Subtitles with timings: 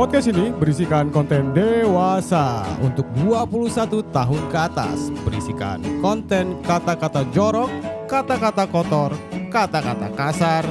[0.00, 5.12] Podcast ini berisikan konten dewasa untuk 21 tahun ke atas.
[5.28, 7.68] Berisikan konten kata-kata jorok,
[8.08, 9.12] kata-kata kotor,
[9.52, 10.64] kata-kata kasar.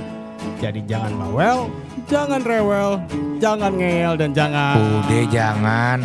[0.58, 1.70] Jadi jangan bawel,
[2.10, 2.98] jangan rewel,
[3.38, 6.00] jangan ngeyel dan jangan Udah jangan.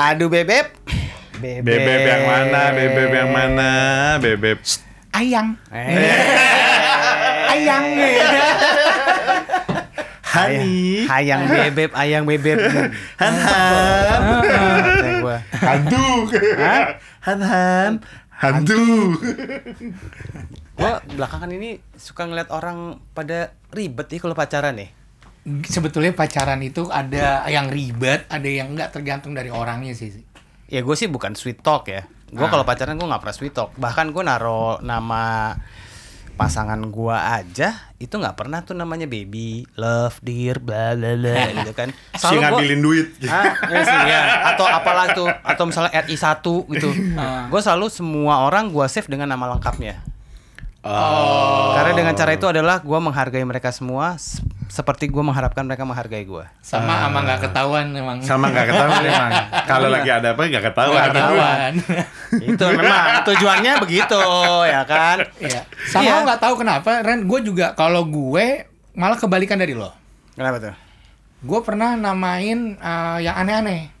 [0.00, 0.80] Aduh bebeb.
[1.44, 2.62] Bebek yang mana?
[2.72, 3.70] Bebek yang mana?
[4.16, 4.64] Bebek.
[5.12, 5.60] Ayang.
[5.68, 6.08] Eh,
[7.52, 7.84] Ayang.
[10.40, 11.04] Hani.
[11.04, 12.58] Hayang bebeb, ayang bebeb.
[13.22, 14.20] Han Han.
[14.40, 15.38] Kata gua.
[15.52, 16.06] Hantu.
[17.20, 17.92] Han Han.
[18.32, 18.82] Hantu.
[20.72, 24.90] Gua belakangan ini suka ngeliat orang pada ribet ya kalau pacaran nih.
[25.64, 30.12] Sebetulnya pacaran itu ada yang ribet, ada yang enggak tergantung dari orangnya sih.
[30.68, 32.04] Ya gue sih bukan sweet talk ya.
[32.30, 32.50] Gue Ah.
[32.50, 33.74] kalau pacaran gue nggak pernah sweet talk.
[33.74, 35.52] Bahkan gue naro nama
[36.40, 41.76] pasangan gua aja itu nggak pernah tuh namanya baby, love, dear, bla bla bla gitu
[41.76, 41.92] kan.
[42.16, 43.06] Si gua- ngambilin duit.
[43.28, 44.20] Ah, iya sih, ya.
[44.48, 46.40] Atau apalah tuh, atau misalnya RI 1
[46.72, 46.88] gitu.
[47.52, 50.00] Gue selalu semua orang gua save dengan nama lengkapnya.
[50.80, 51.76] Oh.
[51.76, 54.16] Karena dengan cara itu adalah gua menghargai mereka semua
[54.70, 56.48] seperti gua mengharapkan mereka menghargai gua.
[56.64, 58.16] Sama sama nggak ketahuan memang.
[58.24, 59.30] Sama nggak ketahuan emang.
[59.68, 60.96] Kalau lagi ada apa nggak ketahuan.
[60.96, 61.72] Nggak ketahuan.
[62.56, 64.22] itu memang tujuannya begitu,
[64.64, 65.16] ya kan?
[65.36, 65.62] Iya.
[65.84, 66.14] Sama Iya.
[66.24, 67.28] nggak tahu kenapa, Ren.
[67.28, 68.64] Gue juga kalau gue
[68.96, 69.92] malah kebalikan dari lo.
[70.32, 70.74] Kenapa tuh?
[71.44, 73.92] Gue pernah namain eh, yang aneh-aneh.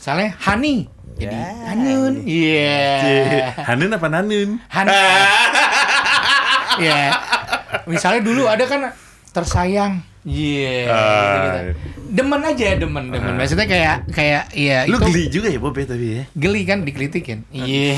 [0.00, 0.88] Misalnya Hani.
[1.20, 1.52] Jadi Ya.
[1.68, 2.14] Hanun.
[2.24, 3.52] Iya.
[3.68, 4.56] Hanun apa Nanun?
[4.72, 4.88] Hani.
[6.80, 7.02] Iya.
[7.86, 8.80] Misalnya dulu ada kan
[9.30, 10.02] tersayang.
[10.20, 10.90] Iya.
[10.90, 11.32] Ah.
[11.32, 11.72] gitu-gitu.
[12.10, 13.34] Demen aja, demen, demen.
[13.36, 16.24] Maksudnya kayak kayak iya Lu itu geli juga ya Bob ya tapi ya?
[16.34, 17.46] geli kan dikritikin.
[17.48, 17.96] Iya.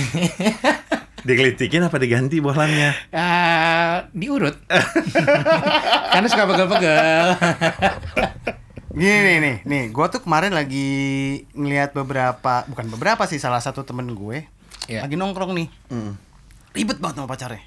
[1.23, 2.99] Dikelitikin apa diganti bohlamnya?
[3.15, 4.59] Eh, diurut.
[6.11, 7.27] Karena suka pegel-pegel.
[8.93, 10.85] Gini nih nih, nih, gua tuh kemarin lagi
[11.57, 14.45] ngelihat beberapa, bukan beberapa sih, salah satu temen gue
[14.85, 15.07] Iya.
[15.07, 15.69] lagi nongkrong nih,
[16.75, 17.63] ribet banget sama pacarnya.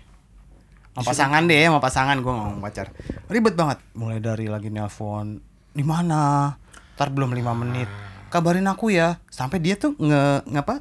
[0.95, 2.87] Sama pasangan deh, sama pasangan gue ngomong pacar,
[3.27, 3.83] ribet banget.
[3.99, 5.43] Mulai dari lagi nelpon,
[5.75, 6.55] di mana?
[6.95, 7.91] Ntar belum lima menit,
[8.31, 9.19] kabarin aku ya.
[9.27, 10.79] Sampai dia tuh nge ngapa?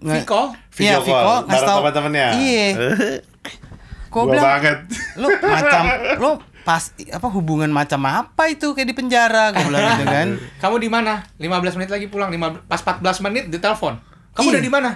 [0.00, 0.56] Nge, Viko?
[0.80, 1.78] Iya, Video Viko call, ngasih tau.
[1.84, 2.26] teman-temannya.
[2.40, 2.66] Iya.
[4.12, 4.78] Kok bilang, banget.
[5.20, 5.82] lu macam
[6.18, 6.30] lu
[6.60, 6.82] pas
[7.12, 10.28] apa hubungan macam apa itu kayak di penjara gue bilang gitu kan
[10.64, 11.22] Kamu di mana?
[11.38, 12.32] 15 menit lagi pulang.
[12.32, 14.00] 5, pas 14 menit ditelepon.
[14.32, 14.52] Kamu Ih.
[14.56, 14.90] udah di mana?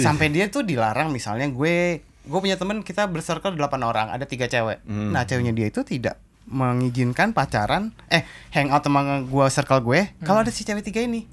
[0.00, 4.44] sampai dia tuh dilarang misalnya gue gue punya temen kita bercircle 8 orang ada tiga
[4.44, 10.44] cewek nah ceweknya dia itu tidak mengizinkan pacaran eh hangout sama gue circle gue kalau
[10.44, 11.24] ada si cewek tiga ini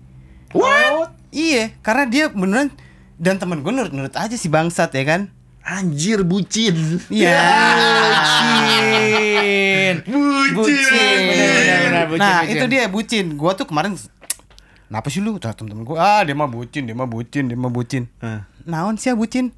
[0.55, 1.11] What?
[1.35, 2.71] iya karena dia beneran
[3.19, 5.21] dan temen gue nurut nurut aja si bangsat ya kan
[5.65, 6.77] Anjir bucin.
[7.09, 7.41] Iya.
[10.05, 10.53] Bucin.
[10.53, 11.19] Bucin.
[11.25, 12.21] Benar-benar bucin.
[12.21, 12.53] nah bucin.
[12.53, 13.97] itu dia bucin gue tuh kemarin
[14.85, 15.41] Kenapa sih lu?
[15.41, 18.05] Temen-temen gue, ah dia mah bucin, dia mah bucin, dia mah bucin.
[18.21, 18.45] Hah.
[18.69, 19.49] Naon sih ya bucin?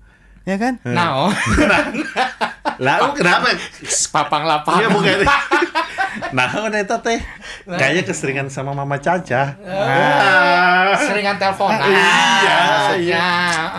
[0.48, 0.80] Ya kan?
[0.88, 1.32] Nah, oh.
[2.84, 3.52] Lah lu kenapa?
[4.16, 4.80] papang lapang.
[4.80, 5.18] Iya bukan.
[6.28, 7.22] Nah, udah itu teh.
[7.70, 9.54] Kayaknya keseringan sama Mama Caca.
[9.62, 10.98] Ah.
[10.98, 11.70] Seringan telepon.
[11.70, 12.58] Iya, iya.
[12.58, 13.28] maksudnya.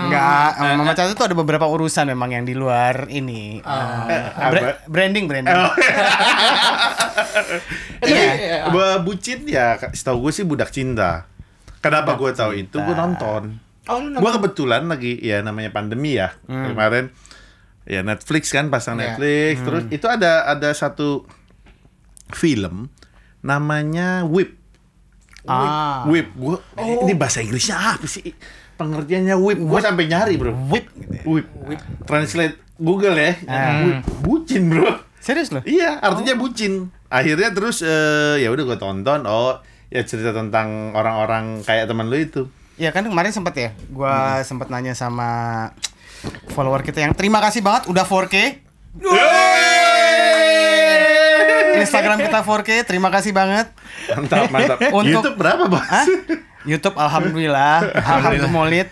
[0.07, 3.59] Enggak, sama Mama Caca tuh ada beberapa urusan memang yang di luar ini.
[3.59, 4.87] Eh, bra- Apa?
[4.87, 5.51] branding, branding.
[5.51, 5.73] Oh.
[7.99, 8.23] Iya.
[8.31, 11.27] eh, Gua bucin ya, setahu gue sih budak cinta.
[11.83, 12.79] Kenapa gue tahu itu?
[12.79, 13.59] Gue nonton.
[13.89, 17.09] Oh, lu Gue kebetulan lagi ya namanya pandemi ya kemarin
[17.89, 19.17] ya Netflix kan pasang Iya.
[19.17, 21.25] Netflix terus itu ada ada satu
[22.37, 22.93] film
[23.41, 24.59] namanya Whip.
[25.49, 26.05] Ah.
[26.05, 28.37] Whip, gue ini bahasa Inggrisnya apa sih?
[28.77, 30.53] Pengertiannya whip, gue sampai nyari bro.
[30.69, 31.25] Whip gitu ya.
[31.25, 31.47] Whip,
[32.05, 33.33] Translate Google ya.
[33.81, 35.01] Whip, bucin bro.
[35.19, 35.65] Serius loh?
[35.65, 36.93] Iya, artinya bucin.
[37.09, 39.25] Akhirnya terus eh, ya udah gue tonton.
[39.25, 39.57] Oh,
[39.89, 42.43] ya cerita tentang orang-orang kayak teman lu itu.
[42.79, 45.29] Ya kan kemarin sempet ya, gua sempet nanya sama
[46.49, 48.63] follower kita yang terima kasih banget udah 4K.
[51.77, 53.71] Instagram kita 4K, terima kasih banget.
[54.09, 54.79] Mantap, mantap.
[54.95, 55.79] Untuk- YouTube berapa, Bos?
[55.81, 56.07] Hah?
[56.67, 58.91] YouTube alhamdulillah, alhamdulillah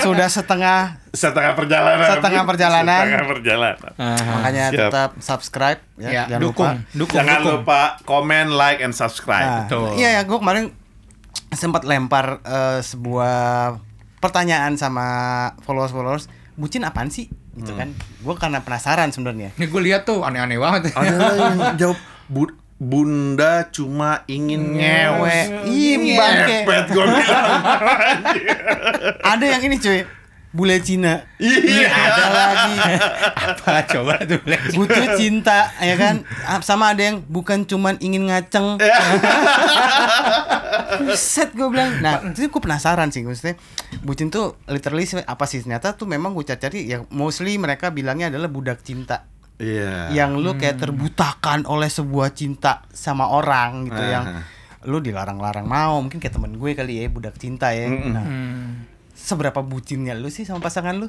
[0.00, 2.06] sudah setengah Setengah perjalanan.
[2.08, 3.02] Setengah perjalanan.
[3.02, 3.90] Setengah perjalanan.
[4.30, 4.78] makanya Siap.
[4.78, 6.90] tetap subscribe ya, Ya, jangan dukung, lupa.
[6.92, 7.54] dukung, Jangan dukung.
[7.56, 9.42] lupa komen, like, and subscribe.
[9.42, 9.90] Nah, Betul.
[9.96, 10.64] Iya ya, gue kemarin
[11.50, 13.76] sempat lempar eh, sebuah
[14.18, 15.06] pertanyaan sama
[15.60, 17.28] followers-followers, bucin apaan sih?
[17.50, 17.92] Gitu kan.
[18.20, 19.50] Gue karena penasaran sebenarnya.
[19.54, 20.92] Ini gue lihat tuh aneh-aneh banget.
[20.92, 25.68] Ada yang jawab "Bu- Bunda cuma ingin Ngewe.
[25.68, 27.12] bilang.
[29.26, 30.00] Ada yang ini cuy.
[30.50, 31.22] Bule Cina.
[31.36, 31.86] Iya.
[31.86, 32.74] ada lagi.
[33.54, 34.74] Apa coba tuh Lex?
[34.74, 38.74] butuh cinta ya kan Ah, sama ada yang bukan cuman ingin ngaceng
[41.12, 43.56] set gue bilang nah itu gue penasaran sih maksudnya
[44.00, 48.48] bucin tuh literally apa sih ternyata tuh memang gue cari ya mostly mereka bilangnya adalah
[48.48, 50.08] budak cinta Iya.
[50.10, 54.08] yang lu kayak terbutakan oleh sebuah cinta sama orang gitu Ah.
[54.08, 54.24] yang
[54.82, 58.08] lu dilarang-larang mau mungkin kayak temen gue kali ya budak cinta ya Mm-mm.
[58.08, 58.88] nah Hmm.
[59.30, 61.06] Seberapa bucinnya lu sih sama pasangan lu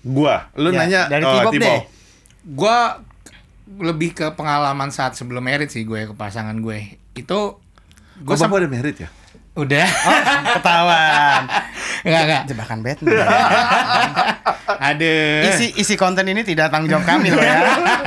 [0.00, 1.64] Gua, lu Ya, nanya dari oh, Tibok Tibok.
[1.68, 1.80] deh.
[2.50, 3.04] Gua
[3.70, 6.96] lebih ke pengalaman saat sebelum merit sih gue ke pasangan gue.
[7.12, 7.60] Itu
[8.16, 9.10] gue Gua sama udah merit ya?
[9.52, 9.82] udah.
[9.82, 10.20] oh
[10.54, 11.42] ketahuan
[12.06, 12.42] Enggak enggak.
[12.46, 13.18] jebakan Batman
[14.88, 15.14] Ada.
[15.50, 17.58] isi isi konten ini tidak tanggung jawab kami loh ya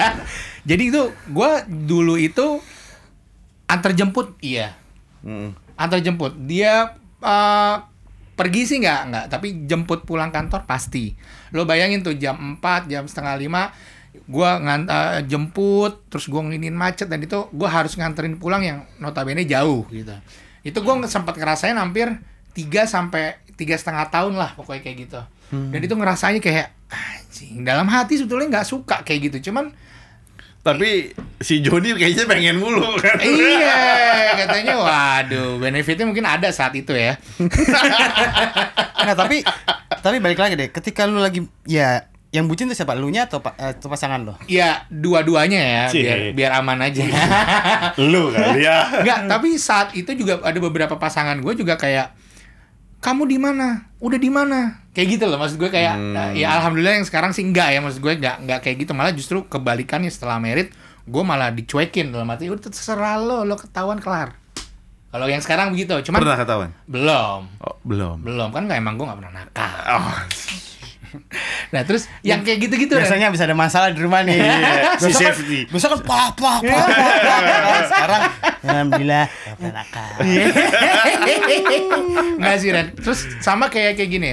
[0.70, 2.64] Jadi itu gue dulu itu
[3.66, 4.74] antar jemput iya.
[5.22, 5.52] Mm.
[5.76, 6.32] Antar jemput.
[6.40, 7.76] Dia eh,
[8.34, 11.14] pergi sih nggak nggak, tapi jemput pulang kantor pasti.
[11.52, 16.74] Lo bayangin tuh jam 4, jam setengah 5 gua ngan eh, jemput terus gua nginin
[16.74, 20.14] macet dan itu gua harus nganterin pulang yang notabene jauh gitu.
[20.62, 22.10] Itu gua nge- sempat ngerasain hampir
[22.54, 25.22] 3 sampai tiga setengah tahun lah pokoknya kayak gitu.
[25.70, 29.50] Dan itu ngerasanya kayak anjing dalam hati sebetulnya nggak suka kayak gitu.
[29.50, 29.74] Cuman
[30.64, 33.20] Tapi si Joni kayaknya pengen mulu kan.
[33.20, 37.20] iya, katanya waduh, benefitnya mungkin ada saat itu ya.
[39.06, 39.44] nah tapi
[40.00, 43.40] tapi balik lagi deh ketika lu lagi ya yang bucin tuh siapa lu nya atau,
[43.40, 46.02] pa- eh, atau pasangan lo Ya, dua-duanya ya, Cie.
[46.02, 47.06] biar biar aman aja.
[48.02, 49.04] Lu kali ya.
[49.04, 52.10] Enggak, tapi saat itu juga ada beberapa pasangan gue juga kayak
[53.04, 53.68] kamu di mana?
[54.00, 54.80] Udah di mana?
[54.90, 56.14] Kayak gitu loh maksud gue kayak Hmm.
[56.14, 59.12] nah, ya alhamdulillah yang sekarang sih enggak ya maksud gue enggak enggak kayak gitu malah
[59.12, 60.72] justru kebalikannya setelah merit
[61.04, 64.40] gue malah dicuekin dalam arti udah terserah lo lo ketahuan kelar.
[65.10, 66.70] Kalau yang sekarang begitu, cuman Pernah ketahuan?
[66.86, 67.42] belum.
[67.60, 68.18] Oh, belum.
[68.24, 69.74] Belum kan nggak emang gue nggak pernah nakal.
[69.94, 70.10] Oh,
[71.70, 74.34] Nah, terus yang kayak gitu-gitu biasanya bisa ada masalah di rumah nih
[74.98, 75.70] si kan- safety.
[75.70, 76.58] biasa kan pah, pah.
[77.90, 78.22] sekarang
[78.64, 79.28] alhamdulillah
[79.62, 80.10] nakal
[82.40, 82.88] Nggak sih Ren.
[82.96, 84.32] Terus sama kayak kayak gini.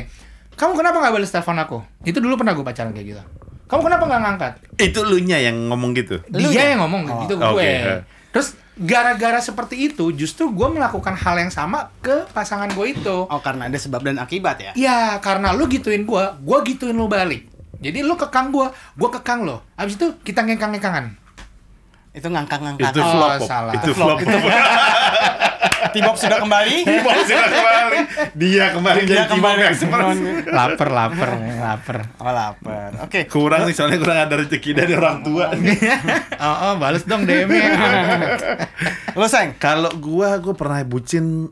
[0.55, 1.79] Kamu kenapa nggak balas telepon aku?
[2.03, 3.23] Itu dulu pernah gue pacaran kayak gitu.
[3.65, 4.53] Kamu kenapa nggak ngangkat?
[4.77, 6.21] Itu lu nya yang ngomong gitu.
[6.29, 6.77] Lu Dia ya?
[6.77, 7.71] yang ngomong Oh, gitu gue.
[8.31, 13.17] Terus gara-gara seperti itu, justru gue melakukan hal yang sama ke pasangan gue itu.
[13.25, 17.07] oh karena ada sebab dan akibat ya Ya, karena lu gituin gue, gue gituin lu
[17.07, 17.47] balik.
[17.81, 19.65] Jadi lu kekang gue, gue kekang lo.
[19.75, 21.30] Abis itu kita ngengkang-ngengkangan.
[22.11, 23.31] Itu ngangkang-ngangkang Itu Oh, flop.
[23.39, 23.47] Pop.
[23.47, 23.73] salah.
[23.79, 24.19] Itu flop.
[25.91, 27.99] Tibok sudah kembali Tibok sudah kembali.
[28.37, 29.63] Dia kembali Dia jadi Tibok kembali.
[29.65, 30.05] expert.
[30.47, 31.99] Laper, laper, laper.
[32.21, 35.51] oh lapar oke Kurang nih soalnya kurang ada rezeki dari orang tua.
[36.47, 37.71] oh, oh, bales dong DM-nya.
[39.19, 41.51] lo seng Kalau gua gua pernah bucin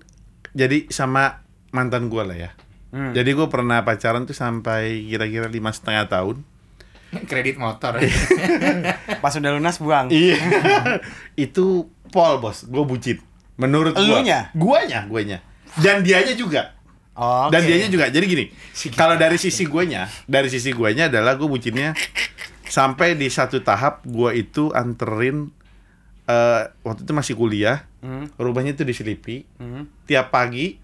[0.52, 2.50] jadi sama mantan gua lah ya.
[2.88, 3.12] Hmm.
[3.12, 6.44] Jadi gua pernah pacaran tuh sampai kira-kira lima setengah tahun.
[7.08, 7.96] Kredit motor.
[9.22, 10.36] pas udah lunas buang Iya.
[11.48, 13.18] itu Paul bos, gue bucin.
[13.56, 14.04] Menurut gua.
[14.20, 14.48] Elunya?
[14.52, 15.38] Guanya, guanya.
[15.76, 16.72] Dan dianya juga.
[17.12, 17.50] Oke.
[17.50, 18.06] Dan dianya juga.
[18.08, 18.44] Jadi gini,
[18.94, 21.92] kalau dari sisi guanya, dari sisi guanya adalah gue bucinnya
[22.64, 25.50] sampai di satu tahap gua itu anterin
[26.24, 28.30] eh waktu itu masih kuliah, Hmm.
[28.38, 29.42] rumahnya itu di Selipi.
[29.58, 29.88] Hmm.
[30.06, 30.78] Tiap pagi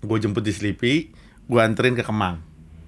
[0.00, 1.10] gue jemput di Selipi,
[1.44, 2.38] gue anterin ke Kemang.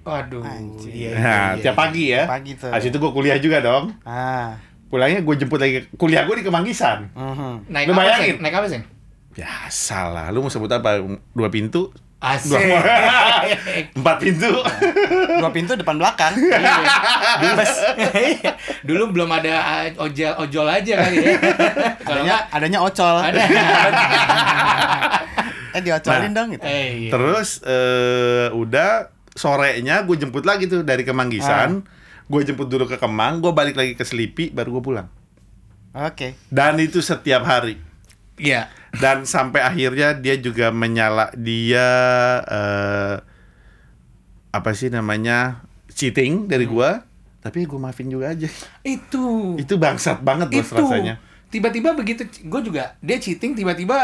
[0.03, 0.41] Waduh.
[0.41, 0.89] Anjir.
[0.89, 1.61] Iya, iya, Nah, iya.
[1.61, 2.23] tiap pagi ya.
[2.25, 2.67] Pagi tuh.
[2.67, 3.95] Habis itu gue kuliah juga dong.
[4.03, 5.89] ah Pulangnya gue jemput lagi.
[5.91, 7.09] Kuliah gue di Kemanggisan.
[7.09, 7.65] mhm.
[7.65, 8.25] Naik Lu apa bayangin.
[8.29, 8.33] sih?
[8.39, 8.81] Naik apa sih?
[9.33, 11.01] Biasa lah, lu mau sebut apa?
[11.29, 11.89] Dua pintu?
[12.19, 12.55] Asik.
[12.55, 12.79] Dua,
[13.99, 14.47] empat pintu?
[15.35, 16.31] dua pintu depan belakang
[17.41, 17.53] Dulu,
[18.85, 21.35] dulu belum ada uh, ojol ojol aja kali ya.
[22.07, 23.43] Kalau adanya adanya ocol ada.
[25.73, 26.33] eh diocolin Nah.
[26.33, 27.11] dong gitu Eh, iya.
[27.11, 31.83] Terus eh udah sorenya gue jemput lagi tuh dari Kemanggisan.
[32.23, 35.07] Gue jemput dulu ke Kemang, gue balik lagi ke Selipi, baru gue pulang.
[35.93, 37.77] oke Dan itu setiap hari.
[38.39, 38.71] Iya.
[38.93, 41.87] Dan sampai akhirnya dia juga menyala dia
[42.45, 43.15] eh
[44.53, 47.01] apa sih namanya cheating dari gua.
[47.41, 48.47] Tapi gue maafin juga aja.
[48.85, 49.57] Itu.
[49.59, 50.77] Itu bangsat banget bos itu.
[50.77, 51.17] rasanya.
[51.49, 53.97] Tiba-tiba begitu gue juga dia cheating tiba-tiba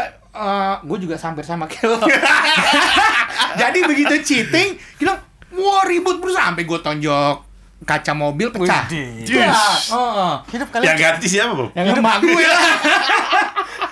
[0.86, 1.98] gue juga hampir sama kayak lo.
[3.56, 5.14] Jadi begitu cheating, kita
[5.54, 7.36] wah ribut terus sampai gue tonjok
[7.80, 8.84] kaca mobil pecah.
[8.86, 9.24] Widih.
[9.24, 9.56] Ya,
[9.90, 10.34] oh, oh.
[10.52, 11.68] hidup Yang kalian ganti siapa, Bro?
[11.72, 12.62] Yang emak gue lah.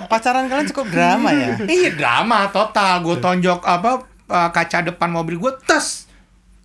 [0.08, 3.00] pacaran kalian cukup drama ya Iya drama total.
[3.00, 6.08] Gue tonjok apa uh, kaca depan mobil gue tes,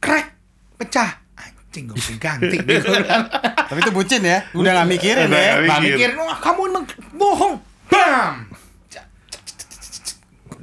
[0.04, 0.36] crack,
[0.80, 1.24] pecah.
[1.40, 2.58] Anjing gue ganti.
[2.62, 5.96] Tapi itu bucin ya udah nggak mikirin Udah ya Gak Mikir.
[5.98, 6.86] mikir, wah kamu emang
[7.18, 7.56] bohong.
[7.90, 8.53] Bam.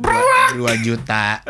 [0.02, 1.38] Dua, dua juta.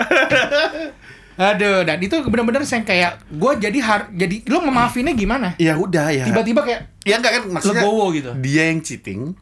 [1.41, 5.57] Aduh, dan itu bener-bener yang kayak gue jadi har jadi lo memaafinnya gimana?
[5.57, 6.25] Ya udah ya.
[6.25, 8.31] Tiba-tiba kayak Ya enggak kan maksudnya Legowo gitu.
[8.37, 9.33] Dia yang cheating.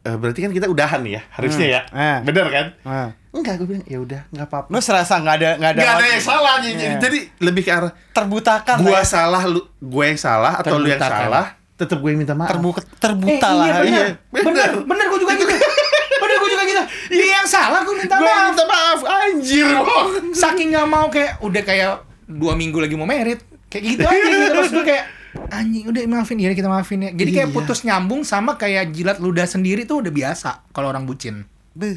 [0.00, 1.80] eh, berarti kan kita udahan ya, harusnya ya.
[1.86, 2.18] Eh.
[2.24, 2.66] Bener kan?
[2.82, 3.08] Ah.
[3.30, 4.68] Enggak, gue bilang ya udah, enggak apa-apa.
[4.68, 6.72] Lu serasa nggak ada nggak ada, Enggak ada yang salah nih.
[6.72, 6.90] Iya.
[6.98, 9.06] Jadi lebih ke arah terbutakan gua lah ya.
[9.06, 11.22] salah, lu gue yang salah atau lu yang Terbutakan.
[11.28, 12.50] salah, tetap gue yang minta maaf.
[12.50, 13.78] terbuka terbuta eh, lah iya ya.
[13.78, 14.70] bener, Iya, bener, bener.
[14.82, 15.52] bener, gue juga gitu.
[16.18, 16.82] bener gue juga gitu.
[17.12, 18.50] Dia yang salah, gue minta gue yang maaf.
[18.50, 19.66] minta maaf, anjir.
[20.40, 21.90] Saking nggak mau kayak udah kayak
[22.24, 24.46] dua minggu lagi mau merit, kayak gitu aja gitu.
[24.54, 25.04] Terus gue kayak
[25.48, 27.10] anjing udah maafin ya kita maafin ya.
[27.10, 27.56] Jadi kayak Iya.
[27.56, 31.46] putus nyambung sama kayak jilat ludah sendiri tuh udah biasa kalau orang bucin.
[31.70, 31.96] Beuh,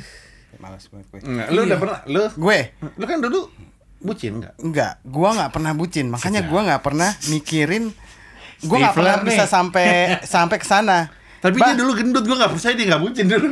[0.58, 1.20] Males banget gue.
[1.26, 2.60] Enggak, lu udah pernah lu Gue
[2.94, 3.40] lu kan dulu
[4.00, 4.54] bucin enggak?
[4.58, 6.06] enggak, gua nggak pernah bucin.
[6.08, 7.90] Makanya gua nggak pernah mikirin
[8.64, 9.88] gua nggak Stifler pernah bisa sampai
[10.24, 10.98] sampai ke sana.
[11.44, 13.52] Tapi Ba- dia dulu gendut, gue gak percaya dia gak bucin dulu.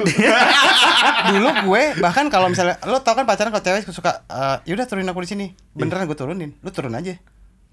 [1.36, 5.12] dulu gue bahkan kalau misalnya lo tau kan pacaran kalau cewek suka eh, yaudah turunin
[5.12, 5.46] aku di sini.
[5.76, 6.56] Beneran gue turunin.
[6.64, 7.20] Lu turun aja.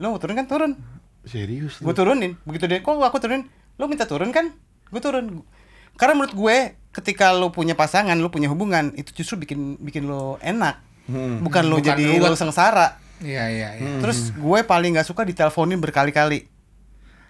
[0.03, 0.75] Lo mau turun kan turun.
[1.23, 2.35] Serius gue turunin.
[2.43, 3.47] Begitu deh kok aku turunin?
[3.79, 4.51] Lo minta turun kan?
[4.91, 5.47] Gue turun.
[5.95, 6.57] Karena menurut gue
[6.91, 10.83] ketika lo punya pasangan lo punya hubungan itu justru bikin bikin lo enak.
[11.09, 11.41] Hmm.
[11.41, 12.99] bukan lo Bukan jadi lo sengsara.
[13.19, 13.99] Iya iya iya.
[13.99, 16.47] terus gue paling nggak suka diteleponin berkali-kali.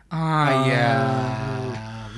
[0.08, 0.88] Ah iya.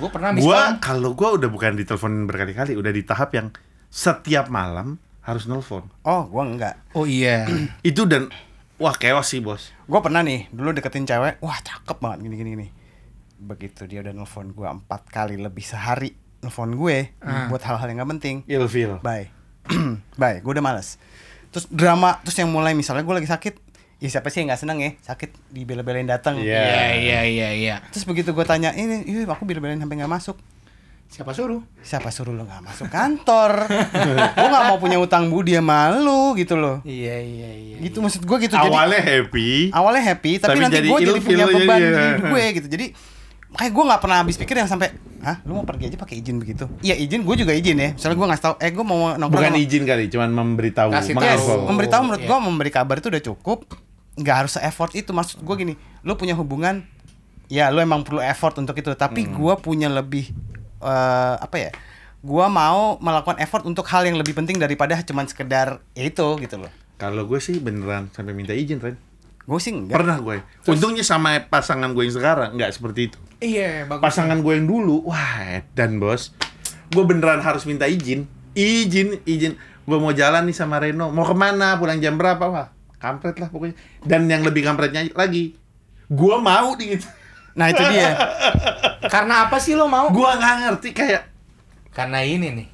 [0.00, 3.52] Gue pernah Gue misalnya kalau gue udah bukan diteleponin berkali-kali, udah di tahap yang
[3.86, 5.84] setiap malam harus nelpon.
[6.02, 7.44] oh gue enggak Oh iya.
[7.84, 8.32] Itu dan
[8.76, 9.76] wah keos sih bos.
[9.84, 12.66] gue pernah nih dulu deketin cewek wah cakep banget gini gini gini
[13.38, 17.44] begitu dia udah nelfon gue empat kali lebih sehari nelfon gue Ah.
[17.46, 18.96] buat hal-hal yang gak penting Ilfil.
[19.00, 19.28] bye
[20.16, 20.96] bye gue udah males
[21.48, 23.69] terus drama terus yang mulai misalnya gue lagi sakit
[24.00, 26.56] ya siapa sih yang nggak seneng ya sakit dibela-belain datang Iya.
[26.56, 27.74] Iya iya iya iya.
[27.88, 30.40] terus begitu gue tanya ini ini aku bela-belain sampai nggak masuk
[31.06, 31.58] Siapa suruh?
[31.80, 33.66] siapa suruh lo nggak masuk kantor
[34.30, 37.76] gue nggak mau punya utang budi sama lu gitu loh Iya iya iya.
[37.78, 39.50] gitu maksud gue gitu jadi Awalnya happy.
[39.70, 41.90] awalnya happy tapi, Tapi nanti jadi gue jadi punya beban dia.
[41.90, 42.86] di gue gitu jadi
[43.50, 44.88] makanya gue nggak pernah habis pikir yang sampai
[45.20, 46.64] Hah, lu mau pergi aja pakai izin begitu?
[46.80, 47.92] Iya izin, gue juga izin ya.
[47.92, 49.28] Misalnya gue ngasih tahu, eh gue mau nongkrong.
[49.36, 50.88] Bukan sama- izin kali, cuman memberitahu.
[50.88, 51.68] Kasih tahu.
[51.68, 52.28] memberitahu menurut Iya.
[52.30, 53.58] gue memberi kabar itu udah cukup.
[54.20, 55.10] Nggak harus effort itu.
[55.10, 56.84] Maksud gue gini, lu punya hubungan,
[57.48, 58.92] ya lu emang perlu effort untuk itu.
[58.92, 59.34] Tapi Hmm.
[59.34, 60.28] gue punya lebih
[60.80, 61.70] eh, apa ya?
[62.20, 66.56] Gue mau melakukan effort untuk hal yang lebih penting daripada cuman sekedar ya itu gitu
[66.56, 66.68] loh.
[66.96, 68.96] Kalau gue sih beneran sampai minta izin, Ren.
[69.44, 69.96] Gue sih enggak.
[69.96, 70.44] Pernah gue.
[70.64, 73.18] Untungnya sama pasangan gue yang sekarang nggak seperti itu.
[73.40, 74.04] Iya bagus.
[74.04, 76.36] Pasangan gue yang dulu, wah, dan bos,
[76.88, 79.56] gue beneran harus minta izin, izin, izin.
[79.84, 82.68] Gue mau jalan nih sama Reno, mau ke mana, pulang jam berapa, wah,
[83.00, 83.74] kampret lah pokoknya.
[84.04, 85.56] Dan yang lebih kampretnya lagi,
[86.06, 87.08] gue mau gitu.
[87.56, 88.14] Nah itu dia.
[89.08, 90.12] Karena apa sih lo mau?
[90.12, 91.24] Gue nggak ngerti kayak
[91.90, 92.68] Karena ini nih.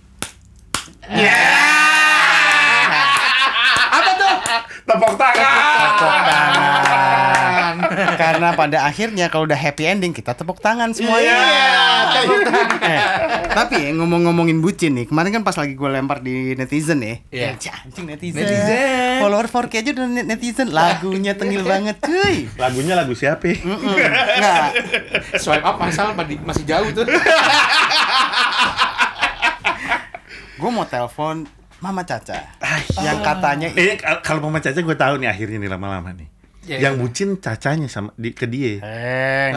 [3.89, 4.35] Apa tuh?
[4.87, 5.97] tepuk tangan.
[5.97, 7.16] Tepuk tangan.
[7.97, 11.33] Karena pada akhirnya kalau udah happy ending kita tepuk tangan semuanya.
[11.33, 11.73] Iya,
[12.15, 12.79] tepuk tangan.
[12.79, 13.01] Eh,
[13.49, 17.17] tapi ngomong-ngomongin bucin nih, kemarin kan pas lagi gue lempar di netizen ya.
[17.29, 17.49] Iya.
[17.55, 18.39] Eh, anjing netizen.
[18.39, 19.19] Netizen.
[19.19, 20.69] Follower 4K aja udah net- netizen.
[20.69, 22.47] Lagunya tengil banget, cuy.
[22.55, 23.49] Lagunya lagu siapa?
[24.37, 24.69] Nggak.
[25.37, 27.07] Swipe up masal masih jauh tuh.
[30.57, 31.45] Gue mau telepon
[31.77, 32.41] Mama Caca.
[32.97, 36.29] Yang katanya Eh, kal- kalau Mama Caca gue tahu nih akhirnya nih lama-lama nih.
[36.67, 37.01] Ya, yang ya.
[37.01, 38.83] bucin cacanya sama di, ke dia.
[38.83, 39.51] Eh,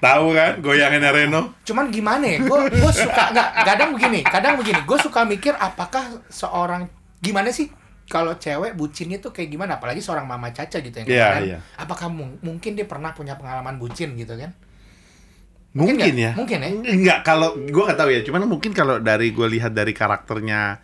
[0.00, 1.42] Tahu kan goyangannya Reno?
[1.62, 2.42] Cuman gimana ya?
[2.42, 4.82] Gue gue suka nggak kadang begini, kadang begini.
[4.82, 7.70] Gue suka mikir apakah seorang gimana sih
[8.08, 9.78] kalau cewek bucinnya tuh kayak gimana?
[9.78, 11.42] Apalagi seorang mama caca gitu yang Iya, kemarin.
[11.46, 11.58] iya.
[11.78, 14.50] Apakah mung- mungkin dia pernah punya pengalaman bucin gitu kan?
[15.72, 16.32] Mungkin, Mungkin ya.
[16.34, 16.68] Mungkin ya?
[16.84, 18.20] Enggak, kalau gue nggak tahu ya.
[18.20, 20.82] Cuman mungkin kalau dari gue lihat dari karakternya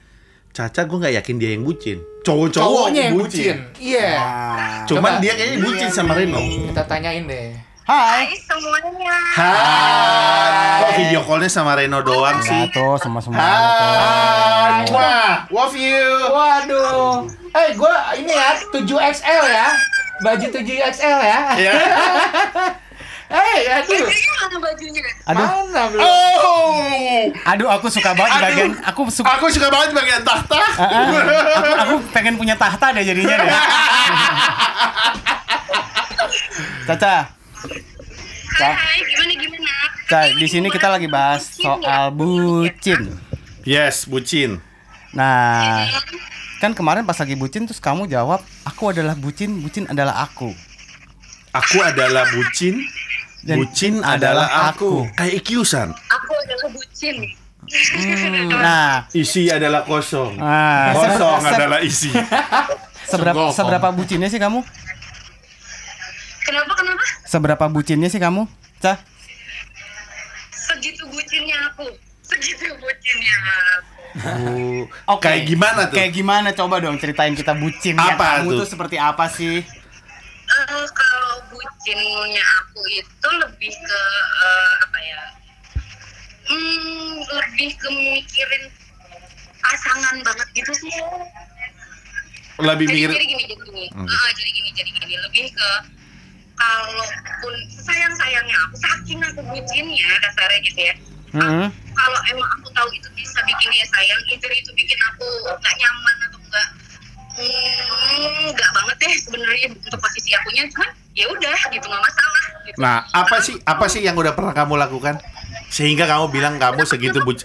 [0.52, 1.98] Caca, gue nggak yakin dia yang bucin.
[2.26, 3.56] Cowok-cowok yang bucin.
[3.56, 3.56] bucin.
[3.78, 4.10] Iya.
[4.18, 4.84] nah.
[4.90, 5.22] Cuman Coba.
[5.22, 6.38] dia kayaknya bucin sama Reno.
[6.42, 7.54] Kita tanyain deh.
[7.88, 8.28] Hai.
[8.28, 9.16] Hai semuanya.
[9.32, 10.80] Hai.
[10.82, 12.52] Kok video callnya sama Reno doang sih?
[12.52, 13.38] Nah, tuh sama-sama.
[13.40, 14.84] Hai.
[14.92, 16.04] Wah, love you.
[16.28, 17.24] Waduh.
[17.48, 19.68] Eh, gue ini ya 7XL ya.
[20.20, 21.40] Baju 7XL ya.
[21.56, 21.72] Ya.
[23.28, 24.08] Eh, aduh.
[24.08, 25.02] Bajunya mana bajunya?
[25.28, 26.00] Aduh, Mana belum?
[26.00, 27.20] Oh.
[27.44, 28.48] aduh aku suka banget di Aduh.
[28.48, 30.56] bagian aku suka Aku suka banget bagian tahta.
[30.56, 31.04] Ah, ah.
[31.04, 31.16] aku,
[31.76, 33.52] aku pengen punya tahta deh jadinya deh.
[36.88, 37.28] Caca,
[38.58, 39.72] Hai, hai, gimana gimana?
[40.08, 43.12] Ca, di sini kita lagi bahas soal bucin.
[43.62, 44.58] Yes, bucin.
[45.14, 45.86] Nah,
[46.58, 50.50] kan kemarin pas lagi bucin terus kamu jawab, aku adalah bucin, bucin adalah aku.
[51.54, 52.82] Aku adalah bucin.
[53.40, 55.06] Dan bucin adalah aku.
[55.06, 55.14] aku.
[55.14, 55.88] Kayak ikiusan.
[55.92, 57.16] Aku adalah bucin.
[57.68, 60.36] Hmm, nah, Isi adalah kosong.
[60.36, 62.08] nah, Kosong adalah isi.
[63.04, 64.60] Seberapa seberapa bucinnya sih kamu?
[66.42, 67.04] Kenapa kenapa?
[67.24, 68.48] Seberapa bucinnya sih kamu?
[68.80, 68.96] Cah?
[70.50, 71.84] Segitu bucinnya aku.
[72.22, 73.36] Segitu bucinnya
[73.76, 73.96] aku.
[75.08, 75.22] Oke.
[75.22, 75.96] Kayak gimana tuh?
[75.96, 78.58] Kayak gimana coba dong ceritain kita bucin Apa kamu tuh?
[78.64, 79.60] tuh seperti apa sih?
[81.88, 84.00] Bucinnya aku itu lebih ke
[84.44, 85.22] eh, apa ya?
[86.48, 88.64] Hmm, lebih ke mikirin
[89.64, 90.92] pasangan banget gitu sih.
[92.60, 95.70] Lebih jadi, mikir jadi gini jadi gini Ah, jadi gini jadi gini lebih ke
[96.58, 100.94] kalaupun sayang sayangnya aku saking aku bucinnya dasarnya gitu ya
[101.28, 101.68] Hmm.
[101.92, 105.28] kalau emang aku tahu itu bisa bikin dia sayang itu itu bikin aku
[105.60, 106.68] nggak nyaman atau enggak
[107.36, 112.76] hmm, nggak banget deh sebenarnya untuk posisi akunya cuman ya udah gitu nggak masalah gitu.
[112.78, 115.18] Nah, apa sih apa sih yang udah pernah kamu lakukan
[115.66, 117.42] sehingga kamu bilang kamu segitu buc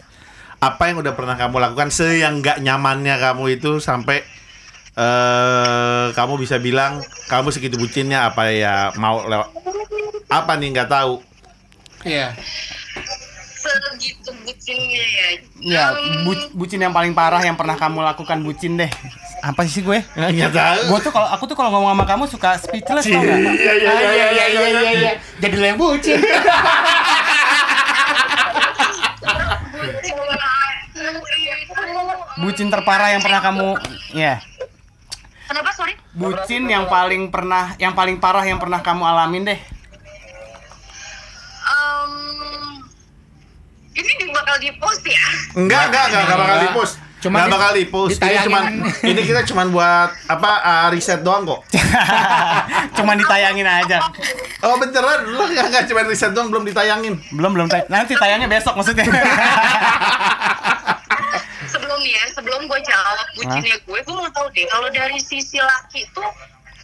[0.60, 4.22] apa yang udah pernah kamu lakukan se yang nggak nyamannya kamu itu sampai
[4.94, 9.50] eh kamu bisa bilang kamu segitu bucinnya apa ya mau lewat
[10.30, 11.18] apa nih nggak tahu
[12.04, 12.36] Iya.
[13.56, 15.28] segitu bucinnya ya
[15.64, 18.92] Ya, Hmm, bu- bucin yang paling parah yang pernah kamu lakukan bucin deh.
[19.44, 20.00] Apa sih gue?
[20.16, 23.40] nggak tahu Gue tuh kalau aku tuh kalau ngomong sama kamu suka speechless tau gak?
[23.44, 26.20] iya iya iya iya iya iya Jadi lo yang bucin.
[32.36, 33.68] Bucin terparah yang pernah kamu
[34.12, 34.42] ya.
[35.46, 39.60] kenapa sorry Bucin yang paling pernah yang paling parah yang pernah kamu alamin deh.
[41.64, 42.12] Em,
[43.94, 45.24] ini di bakal di post ya
[45.54, 48.20] enggak enggak enggak enggak bakal di post Cuma nggak bakal di post?
[48.20, 51.64] Ini cuman ini kita cuman buat apa uh, riset doang kok.
[53.00, 54.04] Cuman ditayangin aja.
[54.62, 55.24] oh beneran?
[55.26, 57.16] Lu nggak nggak cuman riset doang belum ditayangin?
[57.32, 59.08] Belum belum tay- nanti tayangnya besok maksudnya.
[61.64, 65.58] sebelum nih ya sebelum gue jawab bucinnya gue gue mau tahu deh kalau dari sisi
[65.58, 66.28] laki tuh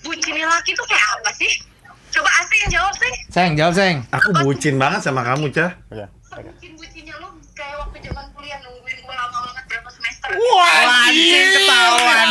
[0.02, 1.52] bucinnya laki tuh kayak apa sih?
[2.10, 4.00] Coba Asa yang jawab sih Sayang, jawab sayang.
[4.10, 5.78] aku bucin banget sama kamu cah.
[6.34, 8.89] Bucin bucinnya lo kayak waktu zaman kuliah banget
[10.20, 12.30] semester Anjing ketahuan.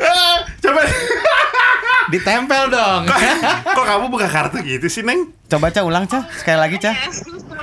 [0.00, 0.80] Ah, coba
[2.10, 3.02] Ditempel dong.
[3.76, 6.94] kok kamu buka kartu gitu sih neng Coba Cah ulang Cah, sekali lagi Cah.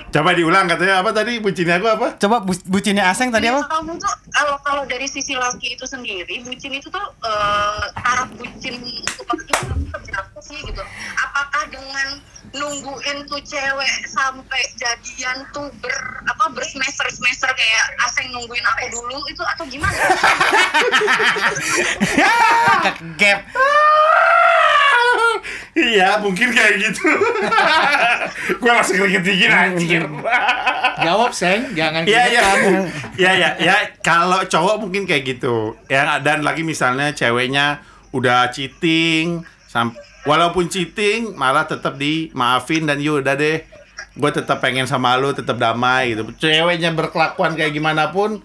[0.08, 3.60] coba diulang katanya apa tadi bucinnya aku apa Coba bu- bucinnya Aseng tadi apa?
[3.62, 8.80] kamu tuh kalau kalau dari sisi laki itu sendiri bucin itu tuh eh, taraf bucin
[8.80, 10.80] untuk laki itu seberapa sih gitu
[11.14, 12.08] apakah dengan
[12.56, 15.96] nungguin tuh cewek sampai jadian tuh ber
[16.28, 19.96] apa bersemester semester kayak aseng nungguin aku dulu itu atau gimana
[23.20, 23.40] Gap.
[25.78, 27.06] iya mungkin kayak gitu
[28.62, 30.04] gue langsung keringet dingin anjir
[30.98, 31.78] Jawab, Seng.
[31.78, 32.42] Jangan Iya iya.
[33.22, 35.78] Iya iya ya kalau cowok mungkin kayak gitu.
[35.86, 37.86] Ya dan lagi misalnya ceweknya
[38.18, 39.94] udah cheating sam
[40.28, 43.64] walaupun cheating malah tetap dimaafin dan yuk udah deh.
[44.18, 46.26] Gue tetap pengen sama lu, tetap damai gitu.
[46.42, 48.42] Ceweknya berkelakuan kayak gimana pun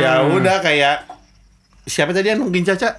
[0.00, 1.04] ya udah kayak
[1.84, 2.96] siapa tadi yang nungguin Caca?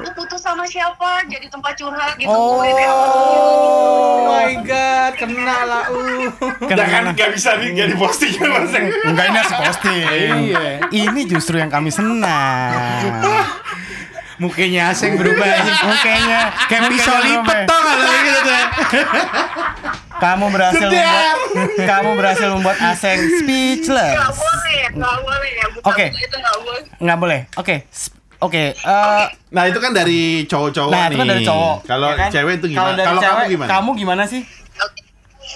[0.00, 2.64] aku putus sama siapa jadi tempat curhat gitu Oh.
[2.64, 5.84] gue Oh my god, kena lah.
[5.92, 6.32] Uh.
[6.64, 8.72] Jangan nggak bisa nih nggak diposting ya mas.
[8.72, 10.34] Enggak ini harus posting.
[10.48, 10.68] Iya.
[10.88, 12.72] Ini justru yang kami senang.
[14.40, 15.72] Mukanya Aseng berubah ini.
[15.84, 18.62] Mukanya Kayak pisau lipet tau gak lo gitu tuh.
[20.16, 21.36] Kamu berhasil membuat
[21.82, 24.16] kamu berhasil membuat Aseng speechless.
[24.16, 26.06] nggak boleh nggak boleh ya Oke.
[26.10, 27.40] itu nggak boleh Nggak boleh.
[27.54, 27.76] Oke.
[27.86, 31.08] S- Oke, eh, Nah itu kan dari cowok-cowok nah nih.
[31.10, 31.76] itu kan dari cowok.
[31.84, 32.28] Kalau ya kan?
[32.32, 32.96] cewek itu gimana?
[32.96, 33.68] Kalau kamu cewek, gimana?
[33.68, 34.42] Kamu gimana sih?
[34.78, 35.00] Oke.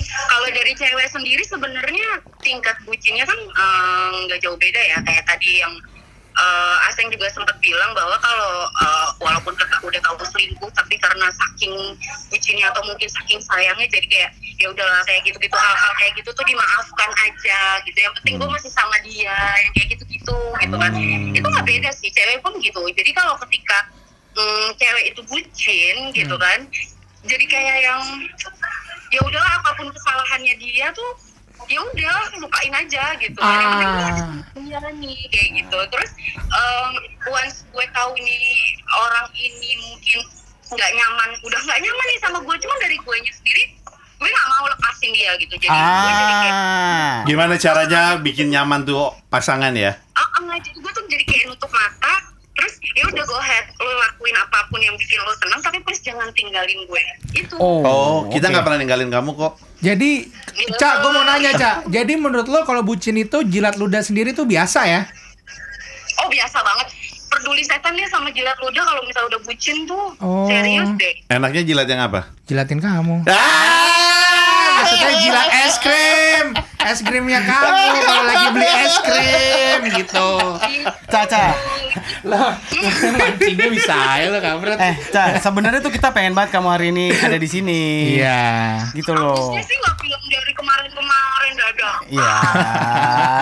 [0.05, 5.51] Kalau dari cewek sendiri sebenarnya tingkat bucinnya kan eh, nggak jauh beda ya kayak tadi
[5.59, 5.73] yang
[6.35, 11.27] eh, Aseng juga sempat bilang bahwa kalau eh, walaupun kakak udah tahu selingkuh tapi karena
[11.31, 11.75] saking
[12.31, 16.45] bucinnya atau mungkin saking sayangnya jadi kayak ya udahlah kayak gitu-gitu hal-hal kayak gitu tuh
[16.47, 17.99] dimaafkan aja gitu.
[17.99, 20.93] Yang penting gue masih sama dia yang kayak gitu-gitu gitu kan.
[21.35, 22.83] Itu nggak beda sih cewek pun gitu.
[22.95, 23.91] Jadi kalau ketika
[24.35, 26.67] mm, cewek itu bucin gitu kan
[27.25, 28.03] jadi kayak yang
[29.09, 31.11] ya udahlah apa pun kesalahannya dia tuh
[31.67, 34.41] ya udah lupain aja gitu kan yang penting gue Ah.
[34.57, 36.11] iya nih kayak gitu terus
[36.51, 36.93] um,
[37.29, 38.45] once gue tahu nih
[38.95, 40.21] orang ini mungkin
[40.67, 43.65] nggak nyaman udah nggak nyaman nih sama gue cuma dari gue sendiri
[44.15, 47.13] gue nggak mau lepasin dia gitu jadi gue jadi kayak Ah.
[47.25, 49.97] Gimana caranya bikin nyaman tuh pasangan ya?
[50.13, 52.15] ah ah, jadi gue tuh jadi kayak nutup mata
[52.55, 55.99] terus ya udah go ahead lo lakuin apa pun yang bikin lo senang tapi please
[56.01, 57.03] jangan tinggalin gue
[57.35, 58.53] itu Oh, kita oke.
[58.53, 59.53] nggak pernah ninggalin kamu kok.
[59.79, 60.31] Jadi,
[60.73, 61.77] Cak, gue mau nanya, Cak.
[61.87, 65.03] Jadi menurut lo kalau bucin itu jilat ludah sendiri tuh biasa ya?
[66.15, 66.89] oh biasa banget
[67.27, 70.47] peduli setan dia sama jilat ludah kalau misalnya udah bucin tuh Oh.
[70.47, 72.31] serius deh Enaknya jilat yang apa?
[72.45, 73.27] Jilatin kamu.
[73.27, 73.94] Ah!
[74.85, 76.47] Maksudnya jilat es krim.
[76.85, 80.29] Es krimnya kamu kalau lagi beli es krim gitu.
[81.09, 81.57] Caca.
[82.29, 82.53] Loh,
[83.17, 84.77] mancingnya bisa ya lo kampret.
[84.77, 87.83] Eh, Ca, sebenarnya tuh kita pengen banget kamu hari ini ada di sini.
[88.21, 88.85] Iya.
[88.93, 89.57] Gitu loh.
[89.57, 91.53] Sih nggak bilang dari kemarin-kemarin
[92.05, 92.37] Iya,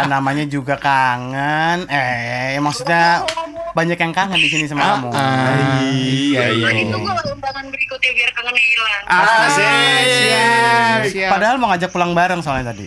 [0.06, 1.90] namanya juga kangen.
[1.90, 3.26] Eh, maksudnya
[3.72, 5.08] banyak yang kangen di sini sama kamu.
[5.12, 6.66] Ah, iya, iya.
[6.68, 11.30] Nah, itu gue undangan berikutnya biar kangennya hilang Ah, siap, siap.
[11.32, 12.84] Padahal mau ngajak pulang bareng soalnya tadi.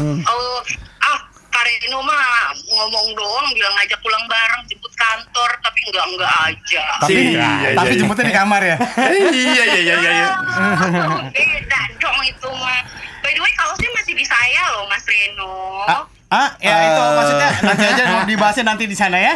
[0.00, 0.58] Oh,
[1.00, 6.84] ah, Kareno mah ngomong doang bilang ngajak pulang bareng jemput kantor tapi enggak enggak aja.
[6.98, 8.00] Tapi Iya, iya, tapi iya.
[8.00, 8.76] jemputnya di kamar ya.
[9.30, 10.10] iya iya iya iya.
[10.10, 10.28] iya.
[10.56, 12.80] Ah, beda dong itu mah.
[13.20, 15.52] By the way, kaosnya masih di saya loh, Mas Reno.
[15.88, 16.04] Ah,
[16.34, 19.34] ah, ya itu maksudnya nanti aja mau dibahasnya nanti di sana ya.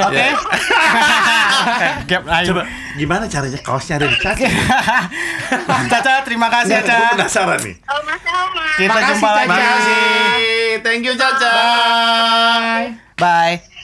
[0.00, 0.26] Oke.
[2.08, 2.46] Gap, ayo.
[2.56, 2.62] Coba
[2.96, 4.48] gimana caranya kaosnya ada di Caca?
[5.92, 7.12] Caca, terima kasih ya, Gue Caca.
[7.14, 7.74] penasaran nih.
[7.84, 8.20] Oh, Mas.
[8.80, 9.60] Kita Makasih, jumpa lagi.
[10.80, 11.52] Thank you Caca.
[13.20, 13.79] Bye.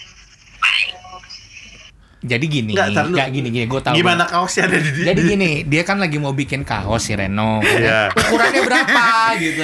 [2.24, 3.92] Jadi gini, Nggak, gini gini, gue tahu.
[3.92, 7.60] Gimana kaosnya ada di Jadi gini, dia kan lagi mau bikin kaos si Reno.
[7.60, 8.08] Iya.
[8.08, 9.04] Ukurannya berapa
[9.44, 9.60] gitu.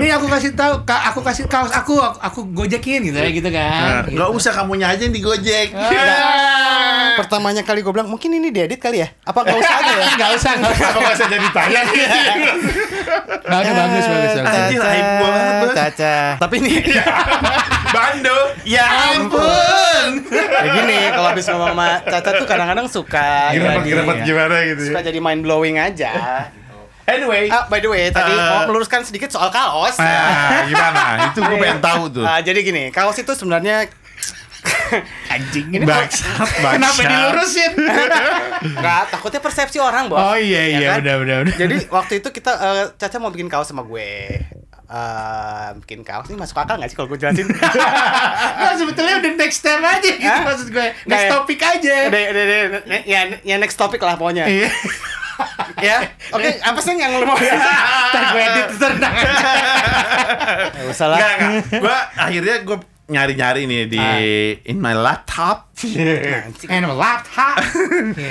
[0.00, 4.00] Nih aku kasih tahu, aku kasih kaos aku, aku, aku gojekin gitu ya gitu Nah,
[4.00, 4.10] kan.
[4.10, 5.76] nggak usah kamunya aja yang digojek.
[5.76, 7.14] Ah.
[7.20, 9.08] Pertamanya kali gue bilang mungkin ini diedit kali ya?
[9.22, 10.06] Apa nggak usah aja ya?
[10.18, 10.88] Nggak usah, nggak usah.
[10.88, 11.80] Apa nggak usah jadi tanya?
[13.44, 14.56] Bagus, bagus, bagus, bagus.
[14.56, 15.74] Anjir, aib gua banget, Bos.
[15.76, 16.16] Caca.
[16.40, 16.70] Tapi ini
[17.94, 18.38] Bando.
[18.66, 20.08] ya ampun.
[20.28, 25.06] ya gini, kalau habis ngomong sama Caca tuh kadang-kadang suka gimana gitu suka ya.
[25.06, 26.12] jadi mind blowing aja.
[27.04, 27.52] Anyway.
[27.52, 28.40] Ah, by the way, tadi Eh.
[28.40, 30.00] mau meluruskan sedikit soal kaos.
[30.00, 31.28] Nah, gimana?
[31.28, 32.24] Itu gue pengen tahu tuh.
[32.24, 33.84] Ah, jadi gini, kaos itu sebenarnya
[35.28, 35.84] Anjing ini.
[35.84, 36.24] Bangsat,
[36.64, 36.72] bangsat.
[36.72, 37.72] Kenapa dilurusin?
[38.72, 40.16] Enggak, takutnya persepsi orang, Bos.
[40.16, 41.04] Oh iya Ya iya, kan?
[41.04, 41.54] udah udah udah.
[41.54, 44.40] Jadi waktu itu kita eh, Caca mau bikin kaos sama gue.
[44.84, 47.48] Eh, bikin kaos ini masuk akal gak sih kalau gue jelasin?
[48.54, 50.44] Nah, sebetulnya udah next step aja gitu Hah?
[50.44, 50.86] maksud gue.
[51.04, 51.30] Next ya?
[51.32, 51.96] topic aja.
[52.08, 54.44] udah, udah, udah, ne- ya, ya next topic lah pokoknya.
[54.44, 54.68] Iya.
[55.88, 55.96] ya,
[56.30, 57.36] oke, apa sih yang lu mau?
[58.12, 59.08] Ntar gue edit aja.
[60.70, 61.18] Gak usah lah.
[61.64, 64.00] Gue akhirnya gue nyari-nyari nih di
[64.64, 65.72] in my laptop.
[66.68, 67.56] And laptop.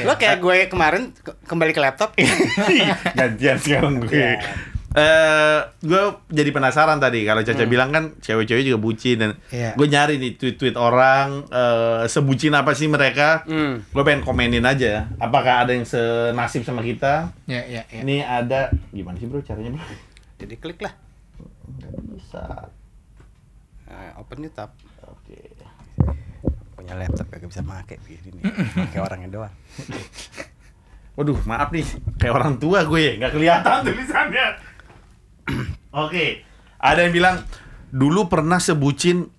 [0.06, 2.14] Lo kayak gue kemarin ke- kembali ke laptop.
[3.14, 4.38] Gantian sekarang gue.
[4.94, 9.74] Eh, gue jadi penasaran tadi kalau Caca bilang kan cewek-cewek juga bucin dan Iya.
[9.74, 13.42] gue nyari nih tweet-tweet orang eh, sebucin apa sih mereka.
[13.50, 13.82] Hmm.
[13.90, 15.10] Gue pengen komenin aja.
[15.18, 17.34] Apakah ada yang senasib sama kita?
[17.50, 18.06] Ya ya ya.
[18.06, 19.82] Ini ada gimana sih bro caranya bro?
[20.38, 20.94] Jadi klik lah.
[21.74, 22.44] Nggak bisa.
[23.90, 24.78] Nah, open new tab.
[25.04, 25.42] Oke.
[26.74, 28.44] Punya laptop gak bisa pakai begini nih.
[28.78, 29.54] Pakai orangnya doang.
[31.14, 31.86] Waduh, maaf nih,
[32.18, 34.73] kayak orang tua gue ya, nggak kelihatan tulisannya.
[36.04, 36.42] Oke,
[36.78, 37.36] ada yang bilang
[37.90, 39.30] dulu pernah sebucin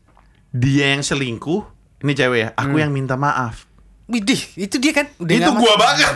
[0.50, 1.66] dia yang selingkuh.
[2.04, 3.64] Ini cewek ya, aku yang minta maaf.
[4.04, 5.08] Widih, itu dia kan?
[5.16, 6.14] Udah Itu gua banget.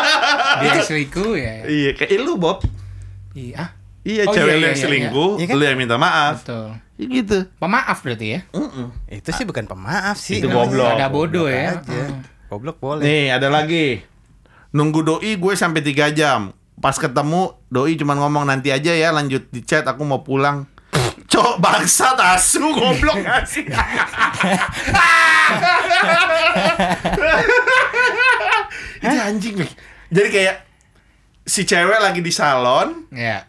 [0.60, 1.64] Dia selingkuh ya.
[1.64, 2.60] iya, kayak lu Bob.
[3.32, 3.72] Iya.
[4.04, 5.40] Iya, Oh, cewek iya, lu iya, yang iya, selingkuh, iya.
[5.40, 5.54] Iya kan?
[5.56, 6.44] lu yang minta maaf.
[6.44, 6.68] Betul.
[6.94, 7.38] Ya gitu.
[7.56, 8.40] Pemaaf berarti ya.
[8.52, 8.86] Mm-mm.
[9.08, 10.38] Itu sih bukan pemaaf sih.
[10.38, 10.94] Itu goblok.
[10.94, 11.80] Ada bodoh ya.
[11.80, 12.02] aja.
[12.52, 13.02] Goblok boleh.
[13.02, 14.04] Nih, ada lagi.
[14.70, 16.52] Nunggu doi gue sampai 3 jam.
[16.74, 20.66] Pas ketemu, doi cuma ngomong nanti aja ya, lanjut di chat, aku mau pulang.
[21.32, 23.64] Cok, bangsat asu, goblok gak sih?
[29.00, 29.72] Itu anjing, Mik.
[30.10, 30.56] Jadi kayak
[31.44, 33.44] si cewek lagi di salon, Ya.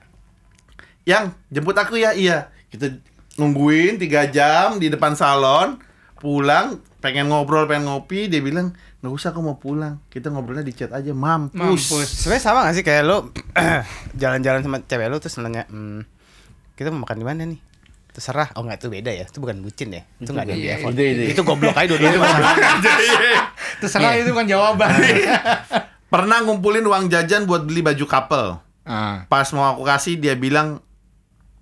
[1.05, 2.49] yang jemput aku ya, iya.
[2.67, 2.89] Kita
[3.37, 5.77] nungguin 3 jam di depan salon,
[6.17, 8.73] pulang, pengen ngobrol, pengen ngopi, dia bilang,
[9.05, 10.01] nggak usah aku mau pulang.
[10.09, 11.53] Kita ngobrolnya di chat aja, mampus.
[11.53, 12.09] Mampus.
[12.25, 13.29] Sebenarnya sama gak sih kayak lo
[14.21, 16.01] jalan-jalan sama cewek lo terus nanya, hmm,
[16.73, 17.61] kita mau makan di mana nih?
[18.09, 18.49] Terserah.
[18.57, 19.29] Oh enggak itu beda ya.
[19.29, 20.01] Itu bukan bucin ya.
[20.17, 20.97] Itu enggak ada di iya, effort.
[20.97, 21.23] ide, ide.
[21.37, 22.43] Itu goblok aja dua-duanya.
[23.85, 24.89] Terserah itu kan jawaban.
[26.13, 28.49] Pernah ngumpulin uang jajan buat beli baju couple.
[28.89, 29.29] ah.
[29.29, 30.81] Pas mau aku kasih dia bilang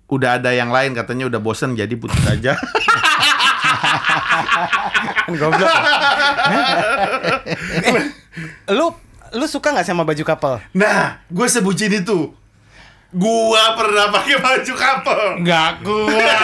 [0.08, 2.56] udah ada yang lain katanya udah bosen jadi putus aja.
[5.24, 5.64] Kan goblok.
[5.64, 5.80] ya.
[7.84, 8.02] Eh,
[8.70, 8.86] lu
[9.32, 10.56] lu suka nggak sama baju couple?
[10.72, 12.30] nah, gue sebutin itu.
[13.10, 15.26] Gua pernah pakai baju couple.
[15.38, 16.38] Enggak kuat.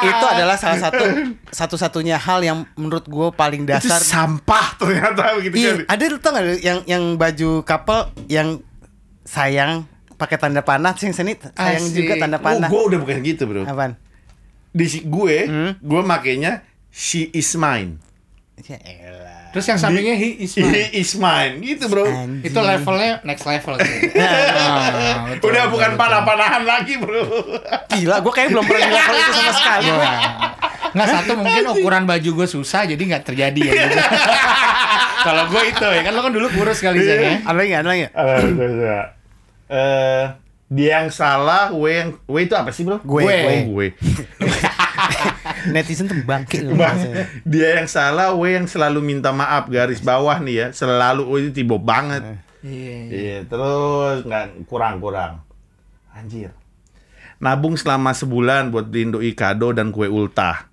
[0.00, 1.04] itu adalah salah satu
[1.48, 3.98] satu-satunya hal yang menurut gue paling Itu dasar.
[4.00, 5.84] sampah ternyata begitu Iya, kan.
[5.88, 8.58] ada lu tau gak yang yang baju couple yang
[9.22, 11.94] sayang pakai tanda panah, sing seni sayang Asik.
[11.96, 12.66] juga tanda Oh, panah.
[12.66, 13.62] gue udah bukan gitu, Bro.
[13.62, 13.94] Apaan?
[14.70, 15.72] Di si- gue, Hmm?
[15.76, 17.96] gue makainya she is mine.
[18.60, 19.48] Ya elah.
[19.48, 20.72] Terus yang sampingnya he is mine.
[20.72, 22.04] He is mine gitu, Bro.
[22.04, 22.44] Anjing.
[22.44, 24.12] Itu levelnya next level sih.
[24.18, 27.22] Nah, betul, Udah betul, bukan panah-panahan lagi, Bro.
[27.88, 29.88] Gila, gue kayaknya belum pernah di level itu sama sekali.
[29.88, 30.20] Wah.
[30.88, 33.72] Nggak satu mungkin ukuran baju gue susah jadi nggak terjadi ya.
[33.74, 33.96] gitu.
[35.26, 37.40] Kalau gue itu ya kan lo kan dulu kurus kali ya.
[37.40, 37.80] Ada lagi nggak?
[37.80, 38.14] Ada lagi nggak?
[38.14, 38.98] Ada, ada, ada.
[39.68, 40.24] Eh,
[40.68, 43.00] dia yang salah, W yang W itu apa sih, Bro?
[43.00, 43.32] Gue, Gue.
[43.32, 43.52] gue.
[43.56, 43.88] Oh, gue.
[45.72, 47.00] Netizen tuh bangke lu Bang,
[47.42, 51.50] dia yang salah, W yang selalu minta maaf garis bawah nih ya, selalu oh, itu
[51.64, 52.20] tiba banget.
[52.60, 52.96] Iya.
[53.08, 55.40] Iya, terus nggak kurang-kurang.
[56.12, 56.52] Anjir.
[57.38, 60.68] Nabung selama sebulan buat beliin doi kado dan kue ultah.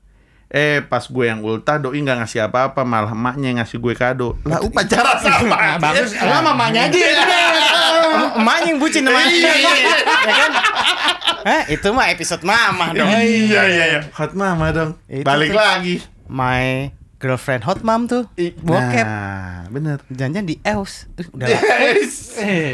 [0.50, 4.38] Eh, pas gue yang ultah, doi nggak ngasih apa-apa, malah emaknya yang ngasih gue kado.
[4.46, 5.78] Lah, upacara sama.
[5.84, 6.18] Bagus.
[6.18, 7.26] Lah mamanya aja ya.
[8.36, 9.30] Emaknya yang bucin namanya.
[9.32, 10.52] ya kan?
[11.46, 13.06] Hah, itu mah episode mama dong.
[13.06, 14.00] Iya, iya, iya.
[14.18, 14.98] Hot mama dong.
[15.06, 15.60] Itu Balik tuh.
[15.62, 15.96] lagi.
[16.26, 18.26] My girlfriend hot mom tuh.
[18.62, 19.06] Bokep.
[19.06, 19.98] Nah, bener.
[20.10, 21.10] Jangan di EOS.
[21.16, 21.62] Eh, Udah lah.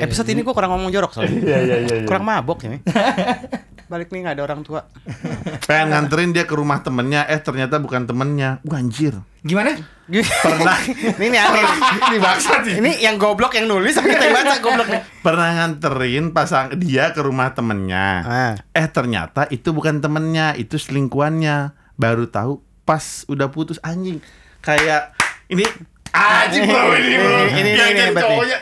[0.03, 1.35] Episode ini gue kurang ngomong jorok soalnya.
[1.35, 1.95] Iya, iya, iya.
[1.99, 2.07] iya.
[2.07, 2.79] Kurang mabok ini.
[3.91, 4.87] Balik nih nggak ada orang tua.
[5.67, 8.63] Pengen nganterin dia ke rumah temennya, eh ternyata bukan temennya.
[8.63, 9.19] Wah, anjir.
[9.43, 9.75] Gimana?
[10.47, 10.79] Pernah.
[10.87, 11.63] ini nih aneh.
[12.07, 12.75] Ini bangsat nih.
[12.79, 15.01] Ini yang goblok yang nulis apa kita yang baca goblok nih?
[15.19, 18.07] Pernah nganterin pasang dia ke rumah temennya.
[18.23, 18.53] Ah.
[18.71, 21.75] Eh ternyata itu bukan temennya, itu selingkuhannya.
[21.95, 24.23] Baru tahu pas udah putus anjing.
[24.61, 25.11] Kayak
[25.47, 25.67] ini
[26.09, 27.39] anjing bro ini bro.
[27.43, 28.29] Ini- ini- ini jadi hebat nih.
[28.31, 28.57] cowoknya.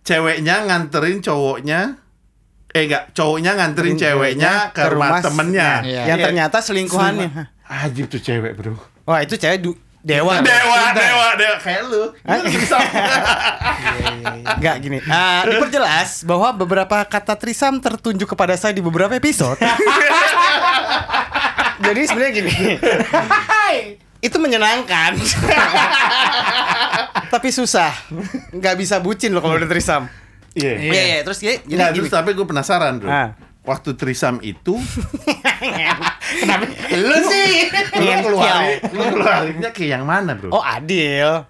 [0.00, 1.80] Ceweknya nganterin cowoknya.
[2.70, 5.82] Eh enggak, cowoknya nganterin ceweknya ke, rumah, temennya.
[5.82, 6.02] Iya.
[6.14, 7.30] Yang ternyata selingkuhannya.
[7.66, 8.78] Ajib tuh cewek bro.
[9.06, 10.38] Wah itu cewek du- dewa.
[10.38, 11.56] Dewa, dewa, dewa.
[11.58, 12.02] Kayak lu.
[12.14, 12.78] Lu bisa.
[14.58, 14.98] Enggak gini.
[15.10, 19.58] Ah, diperjelas bahwa beberapa kata trisam tertunjuk kepada saya di beberapa episode.
[21.84, 22.54] Jadi sebenarnya gini.
[24.20, 25.16] itu menyenangkan.
[27.34, 27.90] Tapi susah.
[28.52, 30.06] Nggak bisa bucin loh kalau udah trisam.
[30.52, 30.72] Iya.
[30.76, 31.98] Iya, iya, terus ya, jadi Nggak, gini.
[32.02, 33.06] terus tapi gue penasaran bro.
[33.06, 33.30] Ah.
[33.60, 34.74] Waktu trisam itu
[35.60, 36.64] Kenapa?
[36.90, 37.68] Lu sih.
[38.00, 40.50] lu keluarin, lu keluarinnya ke yang mana bro?
[40.50, 41.44] Oh, adil.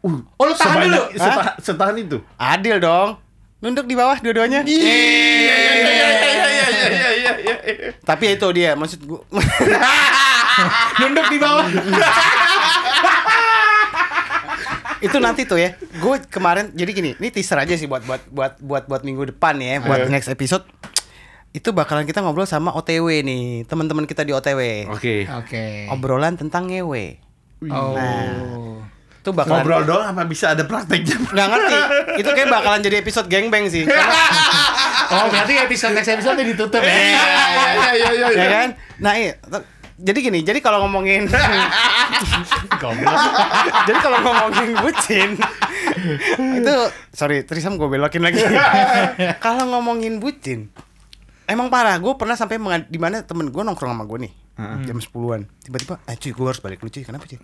[0.00, 1.02] Uh, Oh, lu tahan dulu?
[1.14, 2.18] Seta, setahan itu.
[2.34, 3.20] Adil dong.
[3.60, 4.66] Nunduk di bawah dua-duanya.
[4.66, 7.90] Iya iya iya iya iya iya iya iya iya iya.
[8.02, 9.22] Tapi ya itu dia maksud gua.
[10.98, 11.62] Nunduk di bawah.
[15.02, 15.74] Itu nanti tuh ya.
[15.98, 19.58] Gue kemarin jadi gini, ini teaser aja sih buat buat buat buat buat minggu depan
[19.58, 20.10] ya, buat Eh.
[20.10, 20.62] next episode.
[21.50, 24.88] Itu bakalan kita ngobrol sama OTW nih, teman-teman kita di OTW.
[24.88, 25.28] Oke.
[25.28, 25.90] Oke.
[25.90, 27.20] Obrolan tentang ngewe.
[27.64, 27.92] Oh.
[27.92, 28.88] Nah.
[29.18, 31.14] Itu bakalan Ngobrol doang apa bisa ada prakteknya?
[31.14, 31.74] nggak ngerti.
[32.18, 33.86] Itu kayak bakalan jadi episode gengbang sih.
[33.86, 34.18] Karena,
[35.12, 36.88] Oh, berarti episode next episode ditutup ya.
[36.88, 37.22] Iya iya
[37.68, 38.28] iya iya iya.
[38.32, 38.68] ya kan?
[38.98, 39.36] Nah, iya.
[40.00, 41.28] Jadi gini, jadi kalau ngomongin
[43.88, 45.30] Jadi kalau ngomongin bucin
[46.32, 46.74] itu
[47.12, 48.40] sorry Trisam gue belokin lagi.
[49.44, 50.72] kalau ngomongin bucin
[51.46, 51.98] emang parah.
[52.00, 54.32] Gue pernah sampai di mana temen gue nongkrong sama gue nih
[54.88, 55.42] jam 10-an.
[55.64, 57.04] Tiba-tiba, eh cuy gue harus balik lu cuy.
[57.04, 57.38] Kenapa cuy?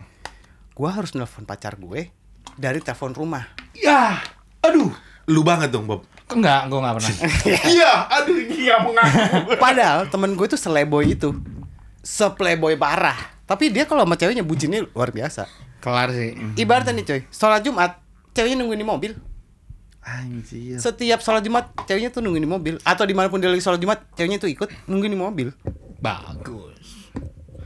[0.72, 2.10] Gue harus nelfon pacar gue
[2.56, 3.44] dari telepon rumah.
[3.76, 4.22] Ya.
[4.64, 4.90] Aduh.
[5.28, 6.08] Lu banget dong Bob.
[6.32, 7.14] Enggak, gue enggak pernah.
[7.76, 9.60] Iya, aduh iya mengaku.
[9.60, 11.36] Padahal temen gue tuh seleboy itu,
[12.02, 13.16] seplayboy parah.
[13.48, 15.48] Tapi dia kalau sama ceweknya bucinnya luar biasa.
[15.80, 16.36] Kelar sih.
[16.58, 18.02] Ibaratnya nih coy, sholat Jumat,
[18.34, 19.12] ceweknya nungguin di mobil.
[20.04, 20.80] Anjir.
[20.80, 22.74] Setiap sholat Jumat, ceweknya tuh nungguin di mobil.
[22.84, 25.48] Atau di mana pun dia lagi sholat Jumat, ceweknya tuh ikut nungguin di mobil.
[26.00, 27.08] Bagus.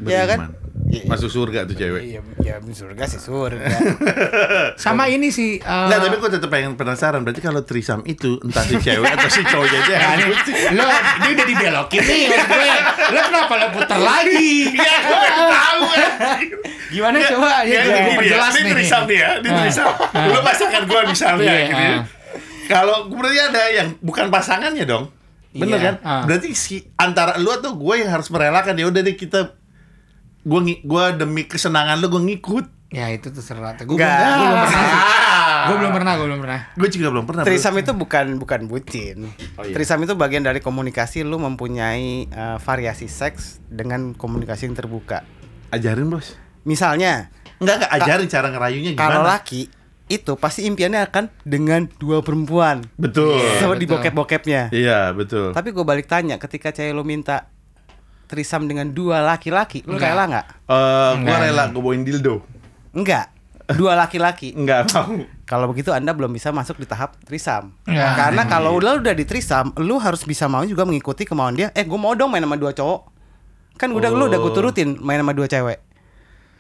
[0.03, 0.55] Iya kan?
[0.95, 1.09] Beriman.
[1.09, 2.03] Masuk surga tuh cewek.
[2.05, 3.65] Iya, ya surga sih surga.
[4.83, 5.57] Sama ini sih.
[5.57, 7.21] eh, Nggak, tapi gue tetap pengen penasaran.
[7.21, 9.95] Berarti kalau trisam itu entah si cewek atau si cowoknya aja.
[9.97, 10.35] yang Ini,
[10.75, 10.85] lo,
[11.19, 12.69] ini udah dibelokin nih gue.
[13.09, 14.69] Lo kenapa lo putar lagi?
[14.71, 16.09] Iya, gue pengen tahu ya.
[16.91, 17.49] Gimana coba?
[17.63, 18.75] Ya, Ya, gue ini perjelas dia, ini nih.
[18.77, 19.91] trisam nih ya, ini trisam.
[20.29, 21.97] Lu pasangan gue misalnya Iya, gitu ya.
[22.65, 25.09] Kalau berarti ada yang bukan pasangannya dong.
[25.53, 25.95] Bener Iya, kan?
[26.03, 26.23] ah.
[26.25, 29.57] Berarti si antara lu atau gue yang harus merelakan ya udah deh kita
[30.43, 32.67] gue gue demi kesenangan lu gue ngikut.
[32.93, 33.73] Ya itu terserah.
[33.81, 34.91] Gue belum, belum pernah.
[35.63, 36.61] Gue belum pernah, gue belum pernah.
[36.77, 37.43] Gue juga belum pernah.
[37.47, 39.33] Trisam itu bukan bukan bucin.
[39.57, 39.73] Oh, iya.
[39.73, 45.25] Trisam itu bagian dari komunikasi lu mempunyai eh, variasi seks dengan komunikasi yang terbuka.
[45.73, 46.37] Ajarin bos.
[46.69, 49.03] Misalnya, Enggak enggak ajarin cara ngerayunya gimana.
[49.09, 49.71] kalau laki
[50.11, 52.85] itu pasti impiannya akan dengan dua perempuan.
[53.01, 53.41] betul.
[53.57, 54.03] Sama di betul.
[54.05, 54.69] bokep-bokepnya.
[54.69, 55.57] Iya betul.
[55.57, 57.49] Tapi gue balik tanya, ketika cewek lu minta
[58.33, 60.09] trisam dengan dua laki-laki, lu Enggak.
[60.09, 60.47] rela nggak?
[60.49, 61.39] Eh, gua Enggak.
[61.45, 62.35] rela gue bawain dildo.
[62.91, 63.27] Enggak.
[63.69, 64.53] Dua laki-laki.
[64.59, 65.21] Enggak mau.
[65.45, 67.77] Kalau begitu Anda belum bisa masuk di tahap trisam.
[67.85, 68.17] Ya.
[68.17, 71.69] Karena kalau lu udah di trisam, lu harus bisa mau juga mengikuti kemauan dia.
[71.73, 73.01] Eh, gue mau dong main sama dua cowok.
[73.77, 74.57] Kan udah lu udah gue Oh.
[74.57, 75.79] turutin main sama dua cewek.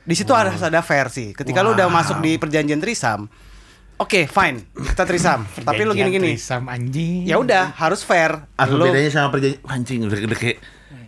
[0.02, 1.32] Di situ harus ada fair sih.
[1.32, 3.30] Ketika lu udah masuk di perjanjian trisam,
[3.96, 5.46] oke fine kita trisam.
[5.68, 7.22] Tapi lu gini-gini, Trisam anjing.
[7.22, 8.44] ya udah harus fair.
[8.52, 9.62] Apa Lu- bedanya sama perjanjian?
[9.64, 10.18] Anjing udah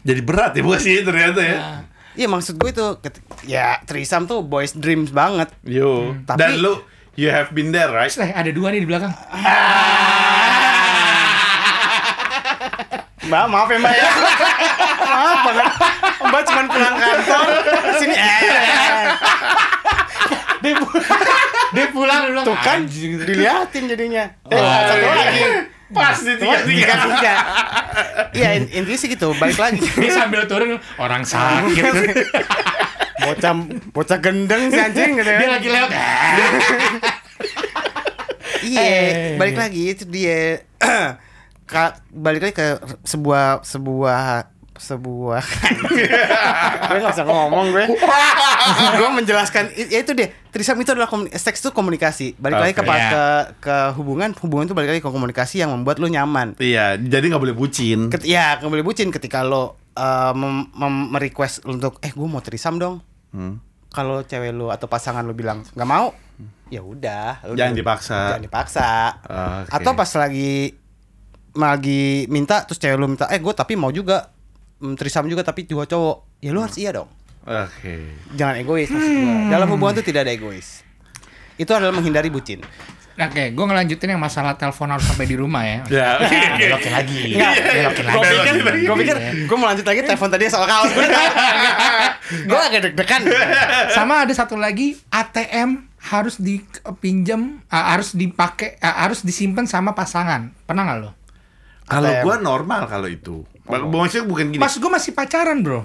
[0.00, 1.56] jadi berat ya buat sih ternyata ya.
[2.14, 2.86] Iya maksud gue itu
[3.44, 5.50] ya trisam tuh boys dreams banget.
[5.62, 6.14] Yo.
[6.22, 6.78] Tapi- Dan lu
[7.14, 8.10] you have been there right?
[8.12, 9.10] Eh, ada dua nih di belakang.
[13.24, 14.08] Mbak, maaf ya Mbak ya.
[15.00, 15.66] maaf banget.
[16.20, 17.48] Mbak cuma pulang kantor
[17.96, 18.40] sini eh.
[20.60, 20.92] dia, pu-
[21.74, 24.24] dia pulang dia bilang, Tuh kan diliatin jadinya.
[24.44, 25.14] Eh, Oh, satu iya.
[25.14, 25.42] lagi.
[25.94, 27.34] Pas di Tiga tiga tiga.
[28.32, 29.30] Iya in- intinya sih gitu.
[29.34, 29.80] Balik lagi.
[30.02, 31.84] Dia sambil turun orang sakit.
[33.16, 33.52] bocah
[33.90, 35.38] bocah gendeng si anjing gitu ya.
[35.38, 35.90] dia lagi lewat.
[38.64, 39.36] Iya, Eh.
[39.36, 40.64] balik lagi itu dia.
[42.14, 42.68] Balik lagi ke
[43.02, 45.38] sebuah sebuah sebuah
[46.90, 47.84] gue gak bisa ngomong gue
[48.98, 52.82] gue menjelaskan ya itu deh trisam itu adalah seks itu komunikasi balik lagi ke.
[52.82, 53.06] Ya.
[53.06, 53.24] ke
[53.60, 57.38] ke hubungan hubungan itu balik lagi ke komunikasi yang membuat lo nyaman Iya, jadi nggak
[57.40, 58.08] boleh bucin.
[58.08, 62.40] Ket, ya nggak boleh bucin ketika lo uh, mem, mem- merequest untuk eh gue mau
[62.40, 62.98] trisam dong
[63.30, 63.58] Hmm.
[63.88, 66.14] kalau cewek lo atau pasangan lo bilang nggak mau
[66.66, 68.18] ya udah lo Jangan dipaksa.
[68.28, 68.90] jangan dipaksa
[69.22, 69.70] Oke.
[69.70, 70.74] atau pas lagi
[71.52, 74.33] lagi minta terus cewek lu minta eh gue tapi mau juga
[74.92, 77.08] trisam juga tapi dua cowok ya lu harus iya dong
[77.44, 78.12] Oke.
[78.36, 80.84] jangan egois maksud gua dalam hubungan tuh tidak ada egois
[81.56, 82.60] itu adalah menghindari bucin
[83.14, 85.86] Oke, gue ngelanjutin yang masalah telepon harus sampai di rumah ya.
[85.86, 86.34] Ya, oke.
[86.66, 87.38] Belokin lagi.
[87.38, 88.34] Enggak, Belokin gue lagi.
[88.34, 89.16] pikir, gue pikir,
[89.46, 91.06] gue mau lanjut lagi telepon tadi soal kaos gue.
[92.50, 93.22] gue agak deg-degan.
[93.94, 100.50] Sama ada satu lagi ATM harus dipinjam, ah, harus dipakai, ah, harus disimpan sama pasangan.
[100.66, 101.10] Pernah nggak lo?
[101.86, 103.46] Kalau gua normal kalau itu.
[103.64, 104.60] Maksudnya bukan gini.
[104.60, 105.82] Pas gue masih pacaran bro.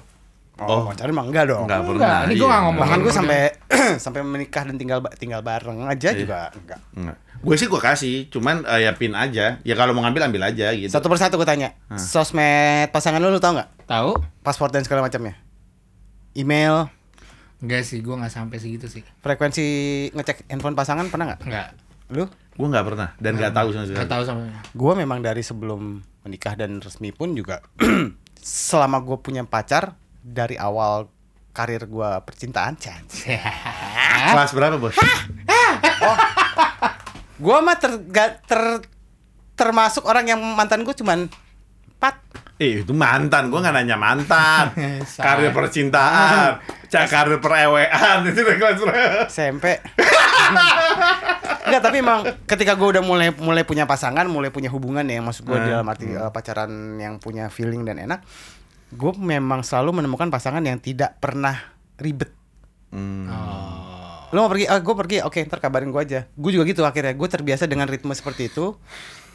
[0.59, 1.63] Oh, pacaran emang enggak dong.
[1.63, 2.19] Enggak Enggak, pernah.
[2.27, 2.51] ini gua iya.
[2.51, 2.81] nggak ngomong.
[2.83, 3.17] Bahkan gue Enggak.
[3.23, 3.39] sampai
[4.03, 6.79] sampai menikah dan tinggal tinggal bareng aja juga enggak.
[6.99, 7.17] Enggak.
[7.39, 9.63] Gue sih gue kasih, cuman eh, ya pin aja.
[9.63, 10.91] Ya kalau mau ngambil ambil aja gitu.
[10.91, 13.87] Satu persatu gue tanya, sosmed pasangan lu lu tau nggak?
[13.87, 14.11] Tahu?
[14.43, 15.39] Paspor dan segala macamnya.
[16.35, 16.91] Email,
[17.59, 19.03] Enggak sih, gue nggak sampai segitu sih.
[19.19, 19.63] frekuensi
[20.11, 21.39] ngecek handphone pasangan pernah nggak?
[21.47, 21.67] Enggak.
[22.11, 22.27] Lu?
[22.55, 23.97] Gue nggak pernah dan nggak tahu sama sekali.
[24.03, 24.41] Nggak tahu sama.
[24.75, 27.63] Gue memang dari sebelum menikah dan resmi pun juga
[28.39, 31.07] selama gue punya pacar dari awal
[31.49, 32.77] karir gue percintaan,
[34.31, 34.95] Kelas berapa bos?
[37.39, 37.91] gue mah ter,
[38.47, 38.83] ter-
[39.55, 41.27] termasuk orang yang mantan gue cuman
[41.95, 42.15] empat.
[42.59, 44.71] Eh itu mantan, gue nggak nanya mantan.
[45.25, 49.21] karir percintaan, cak karir perewean itu udah kelas berapa?
[49.29, 49.65] SMP.
[51.69, 55.45] Enggak, tapi emang ketika gue udah mulai mulai punya pasangan, mulai punya hubungan ya, maksud
[55.45, 55.69] gue Hmm.
[55.69, 58.25] dalam arti eh, pacaran yang punya feeling dan enak,
[58.89, 61.55] gue memang selalu menemukan pasangan yang tidak pernah
[62.01, 62.33] ribet.
[62.89, 63.29] Hmm.
[64.29, 64.65] Lo mau pergi?
[64.65, 65.17] Ah, gue pergi.
[65.21, 66.19] Oke, ntar kabarin gue aja.
[66.37, 67.17] Gue juga gitu akhirnya.
[67.17, 68.77] Gue terbiasa dengan ritme seperti itu.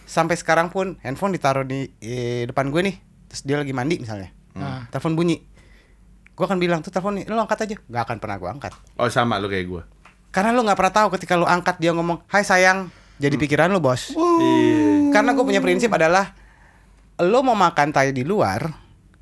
[0.06, 2.96] Sampai sekarang pun handphone ditaruh di eh, depan gue nih.
[3.30, 4.30] Terus dia lagi mandi misalnya.
[4.54, 4.86] Ah.
[4.90, 5.42] Telepon bunyi.
[6.34, 7.76] Gue akan bilang tuh telepon nih, lo angkat aja.
[7.78, 8.72] Gak akan pernah gue angkat.
[8.96, 9.82] Oh sama lu kayak gue.
[10.28, 13.78] Karena lo nggak pernah tahu ketika lo angkat dia ngomong, Hai sayang, jadi pikiran lo
[13.78, 14.10] bos.
[14.10, 15.14] Iya.
[15.14, 16.34] Karena gue punya prinsip adalah,
[17.16, 18.66] lo mau makan tai di luar,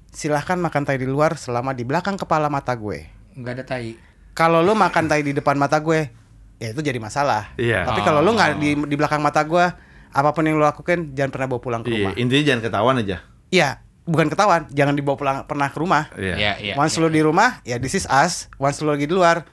[0.09, 3.05] silahkan makan tai di luar selama di belakang kepala mata gue.
[3.37, 3.93] Enggak ada tai.
[4.33, 6.09] Kalau lo makan tai di depan mata gue,
[6.57, 7.53] ya itu jadi masalah.
[7.61, 7.85] Iya.
[7.85, 9.65] Tapi kalau lo nggak di di belakang mata gue,
[10.09, 12.13] apa pun yang lo lakukan jangan pernah bawa pulang ke Iya, rumah.
[12.17, 13.17] intinya jangan ketahuan aja.
[13.53, 13.69] Iya,
[14.03, 16.09] bukan ketahuan, jangan dibawa pulang pernah ke rumah.
[16.15, 16.35] Iya.
[16.35, 16.75] Iya, iya.
[16.75, 18.49] Once lo di rumah, ya this is us.
[18.57, 19.47] Once lo lagi di luar,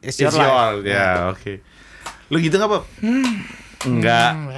[0.00, 0.80] it's your It's life.
[0.80, 1.52] your, ya oke.
[2.28, 2.84] Lu gitu nggak Bob?
[3.84, 4.32] Enggak.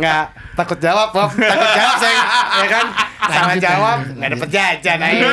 [0.00, 0.24] Nggak
[0.56, 1.28] takut jawab, Bob.
[1.28, 2.20] Takut jawab, saya
[2.56, 2.86] ya kan.
[3.26, 4.16] Lanjut, jawab, lanjut.
[4.16, 4.98] nggak dapet jajan.
[5.04, 5.28] ayo.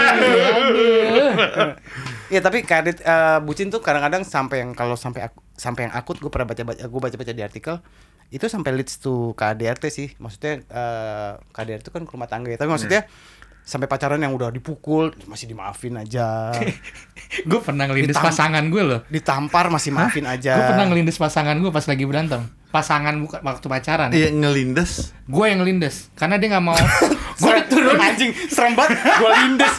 [2.28, 6.18] Iya tapi kredit eh, bucin tuh kadang-kadang sampai yang kalau sampai aku, sampai yang akut
[6.18, 7.78] gue pernah baca baca gue baca baca di artikel
[8.34, 12.58] itu sampai leads to KDRT sih maksudnya eh, KDRT itu kan ke rumah tangga ya
[12.58, 13.06] tapi maksudnya
[13.64, 16.52] sampai pacaran yang udah dipukul masih dimaafin aja
[17.50, 19.00] gue pernah ngelindes Ditam- pasangan gue loh.
[19.08, 22.42] ditampar masih maafin aja Gue pernah ngelindes pasangan gue pas lagi berantem.
[22.70, 24.10] Pasangan bukan waktu pacaran.
[24.10, 25.14] Iya ngelindes.
[25.26, 26.76] Gue yang ngelindes karena dia nggak mau.
[27.42, 29.74] gue turun anjing serem banget gue lindes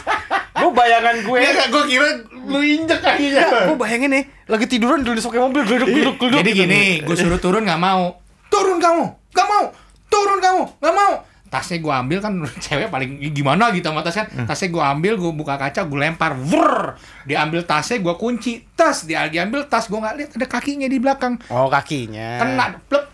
[0.55, 2.09] gue bayangan gue Iya, gue kira
[2.45, 3.69] lu injek kakinya.
[3.69, 7.39] gue bayangin nih lagi tiduran di pakai mobil geluduk geluduk geluduk Jadi gini, gue suruh
[7.39, 8.24] turun nggak mau.
[8.49, 9.65] Turun kamu, nggak mau.
[10.07, 11.13] Turun kamu, nggak mau.
[11.45, 12.33] tasnya gue ambil kan
[12.67, 14.27] cewek paling gimana gitu sama tas kan.
[14.27, 16.35] Tasnya gue ambil gue buka kaca gue lempar.
[16.35, 18.65] Vrr diambil tasnya gue kunci.
[18.75, 21.39] Tas dia diambil tas gue nggak lihat ada kakinya di belakang.
[21.47, 22.43] Oh kakinya.
[22.43, 23.05] kena plep.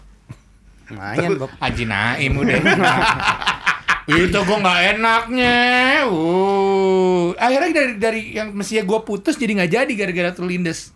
[0.91, 1.51] Lumayan Bob.
[1.61, 2.57] Haji Naim udah
[4.09, 5.59] itu gue nggak enaknya.
[6.09, 7.37] Uh.
[7.37, 10.91] Akhirnya dari dari yang mestinya gue putus jadi nggak jadi gara-gara terlindes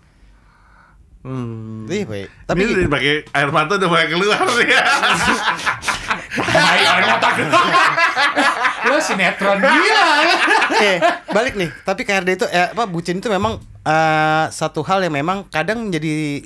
[1.26, 1.90] Hmm.
[1.90, 2.28] Iya baik.
[2.46, 4.84] Tapi Tapi ini pakai air mata udah mulai keluar ya.
[6.46, 7.50] Ayo, ayo, otak lu.
[8.86, 10.06] Lu sinetron gila.
[10.86, 10.98] eh
[11.34, 11.74] balik nih.
[11.82, 16.46] Tapi KRD itu eh, apa bucin itu memang eh, satu hal yang memang kadang menjadi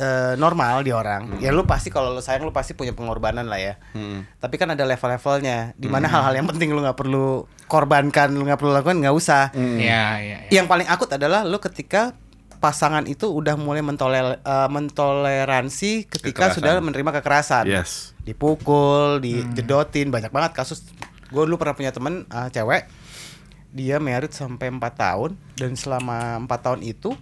[0.00, 1.36] eh, normal di orang.
[1.44, 3.74] Ya lu pasti kalau lu sayang lu pasti punya pengorbanan lah ya.
[3.92, 4.24] Hmm.
[4.40, 5.76] Tapi kan ada level-levelnya.
[5.76, 9.52] Di mana hal-hal yang penting lu nggak perlu korbankan, lu nggak perlu lakukan nggak usah.
[9.52, 10.36] Iya, iya.
[10.48, 10.62] iya.
[10.62, 12.16] Yang paling akut adalah lu ketika
[12.64, 16.56] pasangan itu udah mulai mentoler, eh, mentoleransi ketika Kekerasan.
[16.56, 17.64] sudah menerima kekerasan.
[17.68, 18.16] Yes.
[18.24, 20.80] Dipukul, dijedotin, banyak banget kasus.
[21.28, 22.88] Gue dulu pernah punya temen eh, cewek,
[23.74, 27.12] dia married sampai 4 tahun dan selama 4 tahun itu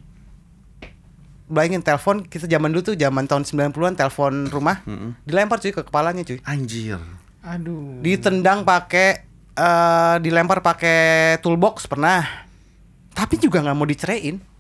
[1.49, 4.81] bayangin telepon kita zaman dulu tuh zaman tahun 90-an telepon rumah
[5.25, 7.01] dilempar cuy ke kepalanya cuy Anjir.
[7.43, 7.99] Aduh.
[8.01, 12.25] ditendang pakai eh dilempar pakai toolbox pernah
[13.13, 14.52] tapi juga nggak mau diceraiin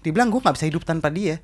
[0.00, 1.38] dibilang gue nggak bisa hidup tanpa dia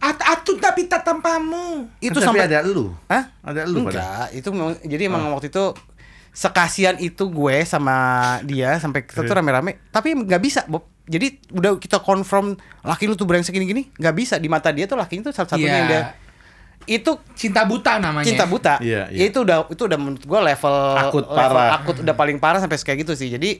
[0.00, 1.90] At atu tapi tak tampamu.
[1.98, 2.94] itu Kan tapi sampai ada lu.
[3.06, 3.28] Hah?
[3.42, 3.92] Ada lu pada.
[3.92, 5.64] enggak itu memang jadi emang waktu itu
[6.30, 7.96] sekasian itu gue sama
[8.42, 13.14] dia sampai kita tuh rame-rame tapi nggak bisa Bob jadi udah kita confirm laki lu
[13.14, 15.76] tuh brengsek gini-gini nggak bisa di mata dia tuh laki itu satu-satunya Iya.
[15.76, 16.02] yang dia
[16.86, 18.22] itu Cinta buta namanya.
[18.22, 18.78] cinta buta.
[18.78, 19.26] Iya, Ya iya.
[19.26, 21.68] itu udah itu udah menurut gua level Akut level parah.
[21.74, 23.26] akut udah paling parah sampai kayak gitu sih.
[23.26, 23.58] Jadi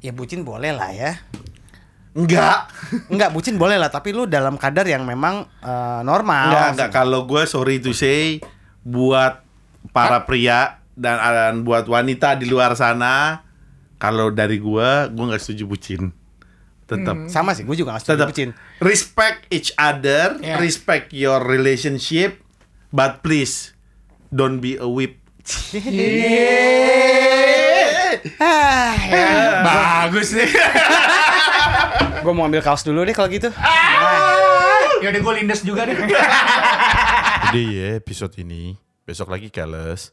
[0.00, 1.20] ya bucin boleh lah ya.
[2.16, 2.72] Enggak.
[3.12, 6.52] Enggak bucin boleh lah, tapi lu dalam kadar yang memang eh, normal.
[6.52, 6.90] Enggak, enggak.
[6.92, 8.40] Kalau gue sorry to say
[8.84, 9.44] buat
[9.92, 13.44] para pria dan, dan buat wanita di luar sana,
[13.98, 16.02] kalau dari gue, gue nggak setuju bucin.
[16.88, 17.28] Tetap.
[17.28, 18.50] Sama sih, gue juga gak setuju Tetap bucin.
[18.80, 20.56] respect each other, Yeah.
[20.56, 22.40] respect your relationship,
[22.88, 23.76] but please
[24.32, 25.20] don't be a whip.
[28.38, 28.94] Ah,
[29.62, 30.50] Bagus nih.
[32.24, 33.48] gue mau ambil kaos dulu deh kalau gitu.
[35.00, 35.94] Yaudah gue lindes juga deh.
[37.48, 40.12] Jadi ya episode ini besok lagi keles.